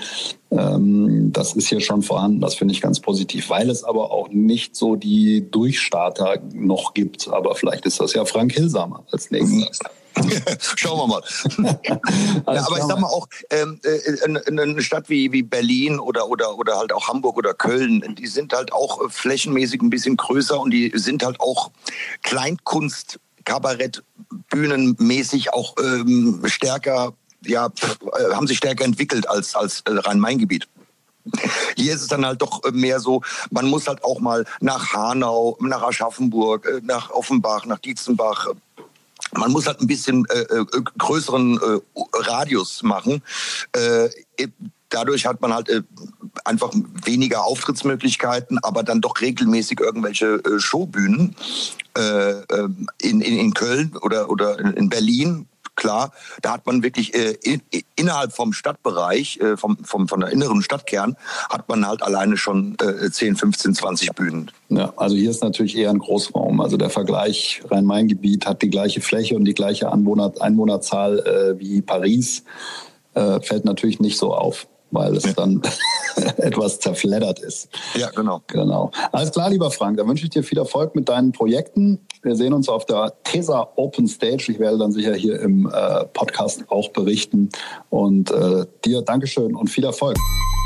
Ähm, 0.50 1.30
das 1.32 1.54
ist 1.54 1.68
hier 1.68 1.80
schon 1.80 2.02
vorhanden. 2.02 2.40
Das 2.40 2.54
finde 2.54 2.72
ich 2.72 2.80
ganz 2.80 3.00
positiv, 3.00 3.50
weil 3.50 3.68
es 3.68 3.84
aber 3.84 4.10
auch 4.10 4.28
nicht 4.30 4.76
so 4.76 4.96
die 4.96 5.50
Durchstarter 5.50 6.38
noch 6.54 6.94
gibt. 6.94 7.28
Aber 7.28 7.54
vielleicht 7.54 7.84
ist 7.86 8.00
das 8.00 8.14
ja 8.14 8.24
Frank 8.24 8.52
Hilsamer 8.52 9.04
als 9.12 9.30
nächstes. 9.30 9.78
Schauen 10.76 10.98
wir 10.98 11.06
mal. 11.06 11.22
ja, 12.46 12.66
aber 12.66 12.78
ich 12.78 12.84
sag 12.84 12.98
mal 12.98 13.08
auch, 13.08 13.28
ähm, 13.50 13.78
äh, 13.84 14.50
eine 14.50 14.82
Stadt 14.82 15.08
wie, 15.08 15.32
wie 15.32 15.42
Berlin 15.42 15.98
oder, 16.00 16.28
oder, 16.28 16.58
oder 16.58 16.76
halt 16.76 16.92
auch 16.92 17.08
Hamburg 17.08 17.36
oder 17.36 17.54
Köln, 17.54 18.02
die 18.18 18.26
sind 18.26 18.52
halt 18.52 18.72
auch 18.72 19.10
flächenmäßig 19.10 19.82
ein 19.82 19.90
bisschen 19.90 20.16
größer 20.16 20.58
und 20.58 20.70
die 20.70 20.92
sind 20.94 21.24
halt 21.24 21.38
auch 21.40 21.70
Kleinkunst, 22.22 23.20
Kabarett, 23.44 24.02
Bühnenmäßig 24.50 25.52
auch 25.52 25.74
ähm, 25.78 26.42
stärker 26.46 27.14
ja, 27.44 27.66
äh, 27.66 28.34
haben 28.34 28.46
sich 28.46 28.58
stärker 28.58 28.84
entwickelt 28.84 29.28
als, 29.28 29.54
als 29.54 29.80
äh, 29.82 29.92
Rhein-Main-Gebiet. 29.92 30.66
Hier 31.76 31.94
ist 31.94 32.02
es 32.02 32.08
dann 32.08 32.24
halt 32.24 32.42
doch 32.42 32.64
äh, 32.64 32.70
mehr 32.70 33.00
so, 33.00 33.22
man 33.50 33.68
muss 33.68 33.86
halt 33.86 34.02
auch 34.04 34.20
mal 34.20 34.44
nach 34.60 34.92
Hanau, 34.92 35.56
nach 35.60 35.82
Aschaffenburg, 35.82 36.82
nach 36.82 37.10
Offenbach, 37.10 37.66
nach 37.66 37.78
Dietzenbach. 37.78 38.48
Man 39.32 39.52
muss 39.52 39.66
halt 39.66 39.80
ein 39.80 39.86
bisschen 39.86 40.26
äh, 40.30 40.64
größeren 40.98 41.58
äh, 41.58 42.00
Radius 42.14 42.82
machen. 42.82 43.22
Äh, 43.72 44.08
dadurch 44.88 45.26
hat 45.26 45.42
man 45.42 45.52
halt 45.52 45.84
einfach 46.44 46.72
weniger 47.04 47.44
Auftrittsmöglichkeiten, 47.44 48.58
aber 48.62 48.82
dann 48.82 49.02
doch 49.02 49.20
regelmäßig 49.20 49.80
irgendwelche 49.80 50.40
Showbühnen 50.58 51.36
in, 53.02 53.20
in, 53.20 53.20
in 53.20 53.52
Köln 53.52 53.94
oder, 54.00 54.30
oder 54.30 54.58
in 54.58 54.88
Berlin 54.88 55.46
klar, 55.78 56.12
da 56.42 56.52
hat 56.52 56.66
man 56.66 56.82
wirklich 56.82 57.14
äh, 57.14 57.36
in, 57.42 57.62
innerhalb 57.96 58.32
vom 58.32 58.52
Stadtbereich, 58.52 59.38
äh, 59.38 59.56
vom, 59.56 59.78
vom, 59.84 60.08
von 60.08 60.20
der 60.20 60.30
inneren 60.30 60.60
Stadtkern, 60.60 61.16
hat 61.48 61.68
man 61.68 61.86
halt 61.86 62.02
alleine 62.02 62.36
schon 62.36 62.76
äh, 62.82 63.10
10, 63.10 63.36
15, 63.36 63.74
20 63.74 64.14
Bühnen. 64.14 64.50
Ja, 64.68 64.92
also 64.96 65.16
hier 65.16 65.30
ist 65.30 65.42
natürlich 65.42 65.76
eher 65.76 65.90
ein 65.90 66.00
Großraum. 66.00 66.60
Also 66.60 66.76
der 66.76 66.90
Vergleich 66.90 67.62
Rhein-Main-Gebiet 67.70 68.44
hat 68.44 68.60
die 68.60 68.70
gleiche 68.70 69.00
Fläche 69.00 69.36
und 69.36 69.44
die 69.44 69.54
gleiche 69.54 69.90
Anwohner, 69.90 70.32
Einwohnerzahl 70.40 71.20
äh, 71.20 71.60
wie 71.60 71.80
Paris, 71.80 72.42
äh, 73.14 73.40
fällt 73.40 73.64
natürlich 73.64 74.00
nicht 74.00 74.18
so 74.18 74.34
auf 74.34 74.66
weil 74.90 75.16
es 75.16 75.34
dann 75.34 75.62
etwas 76.36 76.80
zerfleddert 76.80 77.38
ist. 77.40 77.68
Ja, 77.94 78.10
genau. 78.10 78.42
Genau. 78.46 78.90
Alles 79.12 79.30
klar, 79.30 79.50
lieber 79.50 79.70
Frank, 79.70 79.96
dann 79.98 80.08
wünsche 80.08 80.24
ich 80.24 80.30
dir 80.30 80.42
viel 80.42 80.58
Erfolg 80.58 80.94
mit 80.94 81.08
deinen 81.08 81.32
Projekten. 81.32 82.00
Wir 82.22 82.36
sehen 82.36 82.52
uns 82.52 82.68
auf 82.68 82.86
der 82.86 83.12
TESA 83.24 83.68
Open 83.76 84.08
Stage. 84.08 84.46
Ich 84.48 84.58
werde 84.58 84.78
dann 84.78 84.92
sicher 84.92 85.14
hier 85.14 85.40
im 85.40 85.70
äh, 85.72 86.04
Podcast 86.06 86.64
auch 86.68 86.88
berichten. 86.90 87.50
Und 87.90 88.30
äh, 88.30 88.66
dir 88.84 89.02
Dankeschön 89.02 89.54
und 89.54 89.68
viel 89.68 89.84
Erfolg. 89.84 90.16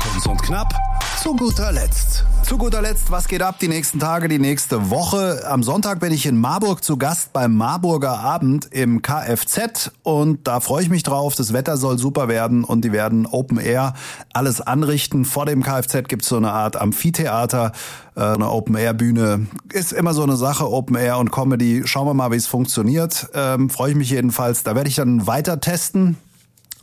Kurz 0.01 0.25
und 0.25 0.41
knapp. 0.41 0.73
Zu 1.21 1.35
guter 1.35 1.71
Letzt. 1.71 2.25
Zu 2.43 2.57
guter 2.57 2.81
Letzt, 2.81 3.09
was 3.09 3.29
geht 3.29 3.41
ab 3.41 3.57
die 3.59 3.69
nächsten 3.69 3.99
Tage, 3.99 4.27
die 4.27 4.37
nächste 4.37 4.89
Woche? 4.89 5.43
Am 5.47 5.63
Sonntag 5.63 6.01
bin 6.01 6.11
ich 6.11 6.25
in 6.25 6.37
Marburg 6.37 6.83
zu 6.83 6.97
Gast 6.97 7.31
beim 7.31 7.55
Marburger 7.55 8.19
Abend 8.19 8.67
im 8.71 9.01
Kfz 9.01 9.91
und 10.03 10.45
da 10.45 10.59
freue 10.59 10.83
ich 10.83 10.89
mich 10.89 11.03
drauf. 11.03 11.35
Das 11.35 11.53
Wetter 11.53 11.77
soll 11.77 11.97
super 11.97 12.27
werden 12.27 12.65
und 12.65 12.83
die 12.83 12.91
werden 12.91 13.25
Open 13.25 13.57
Air 13.57 13.93
alles 14.33 14.59
anrichten. 14.59 15.23
Vor 15.23 15.45
dem 15.45 15.63
Kfz 15.63 16.09
gibt's 16.09 16.27
so 16.27 16.35
eine 16.35 16.51
Art 16.51 16.75
Amphitheater, 16.75 17.71
äh, 18.15 18.21
eine 18.21 18.51
Open 18.51 18.75
Air 18.75 18.93
Bühne. 18.93 19.47
Ist 19.71 19.93
immer 19.93 20.13
so 20.13 20.23
eine 20.23 20.35
Sache, 20.35 20.69
Open 20.69 20.97
Air 20.97 21.19
und 21.19 21.31
Comedy. 21.31 21.83
Schauen 21.85 22.07
wir 22.07 22.13
mal, 22.13 22.31
wie 22.31 22.35
es 22.35 22.47
funktioniert. 22.47 23.29
Ähm, 23.33 23.69
freue 23.69 23.91
ich 23.91 23.97
mich 23.97 24.09
jedenfalls. 24.09 24.63
Da 24.63 24.75
werde 24.75 24.89
ich 24.89 24.95
dann 24.95 25.25
weiter 25.27 25.61
testen 25.61 26.17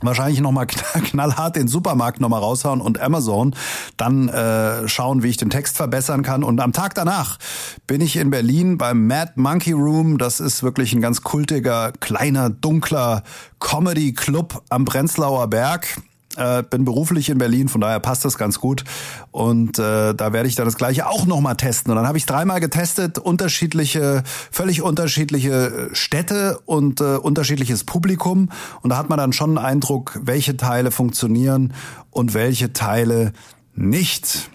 wahrscheinlich 0.03 0.41
nochmal 0.41 0.67
knallhart 1.05 1.57
den 1.57 1.69
Supermarkt 1.69 2.21
nochmal 2.21 2.41
raushauen 2.41 2.81
und 2.81 3.01
Amazon, 3.01 3.55
dann 3.97 4.29
äh, 4.29 4.89
schauen, 4.89 5.23
wie 5.23 5.29
ich 5.29 5.37
den 5.37 5.51
Text 5.51 5.77
verbessern 5.77 6.23
kann. 6.23 6.45
Und 6.45 6.61
am 6.61 6.73
Tag 6.73 6.95
danach 6.95 7.39
bin 7.87 8.01
ich 8.01 8.17
in 8.17 8.31
Berlin 8.31 8.79
beim 8.79 9.07
Mad 9.07 9.33
Monkey 9.37 9.73
Room. 9.73 10.19
Das 10.19 10.41
ist 10.41 10.63
wirklich 10.63 10.93
ein 10.93 11.01
ganz 11.01 11.23
kultiger, 11.23 11.93
kleiner, 12.01 12.51
dunkler 12.51 13.23
Comedy 13.59 14.13
Club 14.13 14.63
am 14.69 14.85
Prenzlauer 14.85 15.49
Berg. 15.49 15.99
Äh, 16.37 16.63
bin 16.63 16.85
beruflich 16.85 17.29
in 17.29 17.39
Berlin, 17.39 17.69
von 17.69 17.81
daher 17.81 17.99
passt 17.99 18.25
das 18.25 18.39
ganz 18.39 18.61
gut. 18.61 18.85
Und 19.33 19.81
äh, 19.81 20.15
da 20.15 20.33
werde 20.33 20.49
ich 20.49 20.55
dann 20.55 20.65
das 20.65 20.77
gleiche 20.77 21.09
auch 21.09 21.27
nochmal 21.27 21.57
testen. 21.57 21.91
Und 21.91 21.97
dann 21.97 22.07
habe 22.07 22.19
ich 22.19 22.27
dreimal 22.27 22.61
getestet, 22.61 23.19
unterschiedliche, 23.19 24.23
völlig 24.53 24.81
unterschiedliche 24.83 25.89
Städte 25.93 26.61
und 26.67 27.01
äh, 27.01 27.17
unterschiedliches 27.17 27.83
Publikum. 27.83 28.51
Und 28.83 28.91
da 28.91 28.97
hat 28.97 29.09
man 29.09 29.19
dann 29.19 29.33
schon 29.33 29.59
einen 29.59 29.67
Eindruck, 29.67 30.21
welche 30.23 30.57
Teile 30.57 30.93
funktionieren 30.93 31.73
und 32.11 32.33
welche 32.33 32.73
Teile 32.73 33.33
nicht. 33.75 34.51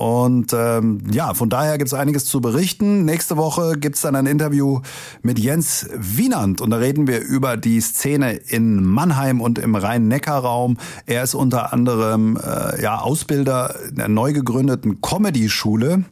Und 0.00 0.54
ähm, 0.54 1.02
ja, 1.12 1.34
von 1.34 1.50
daher 1.50 1.76
gibt's 1.76 1.92
einiges 1.92 2.24
zu 2.24 2.40
berichten. 2.40 3.04
Nächste 3.04 3.36
Woche 3.36 3.76
gibt's 3.78 4.00
dann 4.00 4.16
ein 4.16 4.24
Interview 4.24 4.80
mit 5.20 5.38
Jens 5.38 5.90
Wienand 5.94 6.62
und 6.62 6.70
da 6.70 6.78
reden 6.78 7.06
wir 7.06 7.20
über 7.20 7.58
die 7.58 7.82
Szene 7.82 8.32
in 8.32 8.82
Mannheim 8.82 9.42
und 9.42 9.58
im 9.58 9.74
Rhein-Neckar-Raum. 9.74 10.78
Er 11.04 11.22
ist 11.22 11.34
unter 11.34 11.74
anderem 11.74 12.38
äh, 12.38 12.80
ja, 12.82 12.98
Ausbilder 12.98 13.74
der 13.90 14.08
neu 14.08 14.32
gegründeten 14.32 15.02
Comedy-Schule 15.02 16.04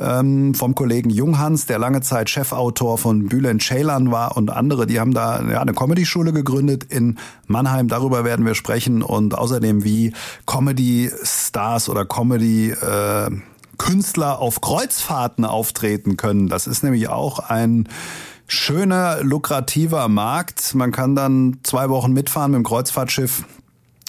ähm, 0.00 0.54
vom 0.54 0.74
Kollegen 0.74 1.10
Junghans, 1.10 1.66
der 1.66 1.78
lange 1.78 2.00
Zeit 2.00 2.30
Chefautor 2.30 2.98
von 2.98 3.26
Bülent 3.26 3.62
Ceylan 3.62 4.10
war 4.10 4.36
und 4.36 4.50
andere, 4.50 4.86
die 4.86 5.00
haben 5.00 5.14
da 5.14 5.42
ja, 5.42 5.60
eine 5.60 5.74
Comedy-Schule 5.74 6.32
gegründet 6.32 6.84
in 6.84 7.18
Mannheim. 7.46 7.88
Darüber 7.88 8.24
werden 8.24 8.46
wir 8.46 8.54
sprechen 8.54 9.02
und 9.02 9.36
außerdem 9.36 9.84
wie 9.84 10.12
Comedy-Stars 10.46 11.88
oder 11.88 12.04
Comedy 12.04 12.70
äh, 12.70 13.30
Künstler 13.78 14.40
auf 14.40 14.60
Kreuzfahrten 14.60 15.44
auftreten 15.44 16.16
können. 16.16 16.48
Das 16.48 16.66
ist 16.66 16.82
nämlich 16.82 17.08
auch 17.08 17.38
ein 17.38 17.88
schöner, 18.48 19.22
lukrativer 19.22 20.08
Markt. 20.08 20.74
Man 20.74 20.90
kann 20.90 21.14
dann 21.14 21.58
zwei 21.62 21.88
Wochen 21.88 22.12
mitfahren 22.12 22.50
mit 22.50 22.58
dem 22.58 22.64
Kreuzfahrtschiff 22.64 23.44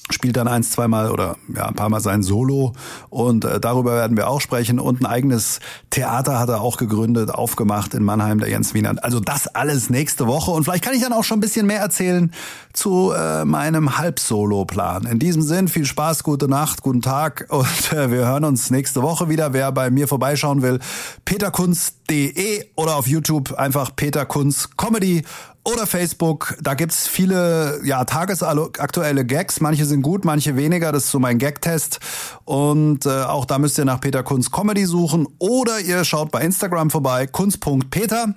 spielt 0.10 0.38
dann 0.38 0.48
eins, 0.48 0.72
zweimal 0.72 1.12
oder 1.12 1.38
ja, 1.54 1.68
ein 1.68 1.76
paar 1.76 1.90
Mal 1.90 2.00
sein 2.00 2.24
Solo 2.24 2.74
und 3.10 3.46
äh, 3.46 3.60
darüber 3.60 3.96
werden 3.96 4.18
wir 4.18 4.28
auch 4.28 4.42
sprechen 4.42 4.80
und 4.80 5.02
ein 5.02 5.06
eigenes 5.06 5.60
Theater 5.90 6.40
hat 6.40 6.50
er 6.50 6.62
auch 6.62 6.78
gegründet, 6.78 7.32
aufgemacht 7.32 7.94
in 7.94 8.04
Mannheim, 8.04 8.40
der 8.40 8.50
Jens 8.50 8.74
Wiener. 8.74 8.96
Also 9.02 9.20
das 9.20 9.48
alles 9.48 9.90
nächste 9.90 10.28
Woche 10.28 10.52
und 10.52 10.64
vielleicht 10.64 10.84
kann 10.84 10.94
ich 10.94 11.02
dann 11.02 11.14
auch 11.14 11.24
schon 11.24 11.38
ein 11.38 11.42
bisschen 11.42 11.66
mehr 11.66 11.80
erzählen 11.80 12.32
zu 12.74 13.12
äh, 13.12 13.46
meinem 13.46 13.98
Halbsolo-Plan. 13.98 15.06
In 15.06 15.20
diesem 15.20 15.42
Sinn 15.42 15.68
viel 15.68 15.86
Spaß, 15.86 16.24
gute 16.24 16.48
Nacht, 16.48 16.82
guten 16.82 17.02
Tag 17.02 17.48
und 17.50 17.94
äh, 17.94 18.12
wir 18.12 18.26
hören 18.26 18.46
uns 18.46 18.70
nächste 18.72 19.02
Woche 19.02 19.30
wieder. 19.30 19.54
Wer 19.54 19.72
bei 19.72 19.90
mir 19.90 20.08
vorbeischauen 20.08 20.62
will, 20.62 20.80
peterkunz.de 21.26 22.66
oder 22.76 22.96
auf 22.96 23.08
YouTube 23.08 23.54
einfach 23.54 23.96
Peter 23.96 24.26
Kunz 24.26 24.70
Comedy 24.78 25.24
oder 25.74 25.88
Facebook. 25.88 26.58
Da 26.62 26.74
gibt's 26.74 27.08
viele 27.08 27.80
ja, 27.84 28.04
tagesaktuelle 28.06 29.26
Gags. 29.26 29.62
Manche 29.62 29.86
sind 29.86 30.02
gut, 30.02 30.26
manche 30.26 30.56
weniger. 30.56 30.92
Das 30.92 31.06
ist 31.06 31.12
so 31.12 31.20
mein 31.20 31.38
Gag-Test. 31.38 32.00
Und 32.46 33.06
äh, 33.06 33.10
auch 33.24 33.46
da 33.46 33.60
müsst 33.60 33.78
ihr 33.78 33.86
nach 33.86 34.02
Peter 34.02 34.24
Kunz 34.24 34.52
Comedy 34.52 34.86
suchen. 34.86 35.28
Oder 35.40 35.80
ihr 35.80 36.04
schaut 36.04 36.32
bei 36.32 36.42
Instagram 36.42 36.90
vorbei, 36.90 37.28
kunz.peter. 37.28 38.36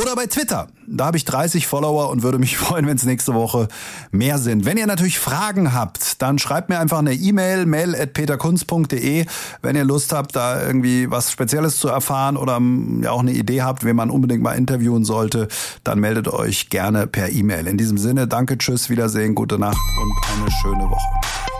Oder 0.00 0.14
bei 0.16 0.26
Twitter. 0.26 0.68
Da 0.86 1.06
habe 1.06 1.16
ich 1.16 1.24
30 1.24 1.66
Follower 1.66 2.08
und 2.10 2.22
würde 2.22 2.38
mich 2.38 2.56
freuen, 2.58 2.86
wenn 2.86 2.96
es 2.96 3.04
nächste 3.04 3.34
Woche 3.34 3.68
mehr 4.10 4.38
sind. 4.38 4.64
Wenn 4.64 4.76
ihr 4.76 4.86
natürlich 4.86 5.18
Fragen 5.18 5.72
habt, 5.72 6.22
dann 6.22 6.38
schreibt 6.38 6.68
mir 6.68 6.78
einfach 6.78 6.98
eine 6.98 7.14
E-Mail, 7.14 7.66
mail 7.66 7.94
at 7.94 8.12
peterkunz.de, 8.12 9.26
wenn 9.62 9.76
ihr 9.76 9.84
Lust 9.84 10.12
habt, 10.12 10.36
da 10.36 10.64
irgendwie 10.64 11.10
was 11.10 11.30
Spezielles 11.30 11.78
zu 11.78 11.88
erfahren 11.88 12.36
oder 12.36 12.56
ähm, 12.56 13.00
ja 13.02 13.10
auch 13.10 13.20
eine 13.20 13.32
Idee 13.32 13.62
habt, 13.62 13.84
wen 13.84 13.96
man 13.96 14.10
unbedingt 14.10 14.42
mal 14.42 14.52
interviewen 14.52 15.04
sollte, 15.04 15.48
dann 15.84 15.98
meldet 16.00 16.28
euch 16.28 16.70
gerne 16.70 17.06
per 17.06 17.30
E-Mail. 17.30 17.66
In 17.66 17.76
diesem 17.76 17.98
Sinne, 17.98 18.28
danke, 18.28 18.58
tschüss, 18.58 18.90
Wiedersehen, 18.90 19.34
gute 19.34 19.58
Nacht 19.58 19.78
und 20.00 20.40
eine 20.40 20.50
schöne 20.50 20.90
Woche. 20.90 21.08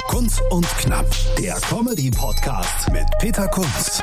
Kunz 0.09 0.41
und 0.51 0.67
Knapp, 0.79 1.07
der 1.39 1.55
Comedy-Podcast 1.69 2.91
mit 2.91 3.07
Peter 3.19 3.47
Kunz. 3.49 4.03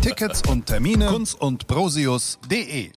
Tickets 0.00 0.42
und 0.48 0.66
Termine 0.66 1.06
kunz 1.06 1.34
und 1.34 1.66
brosius.de 1.66 2.88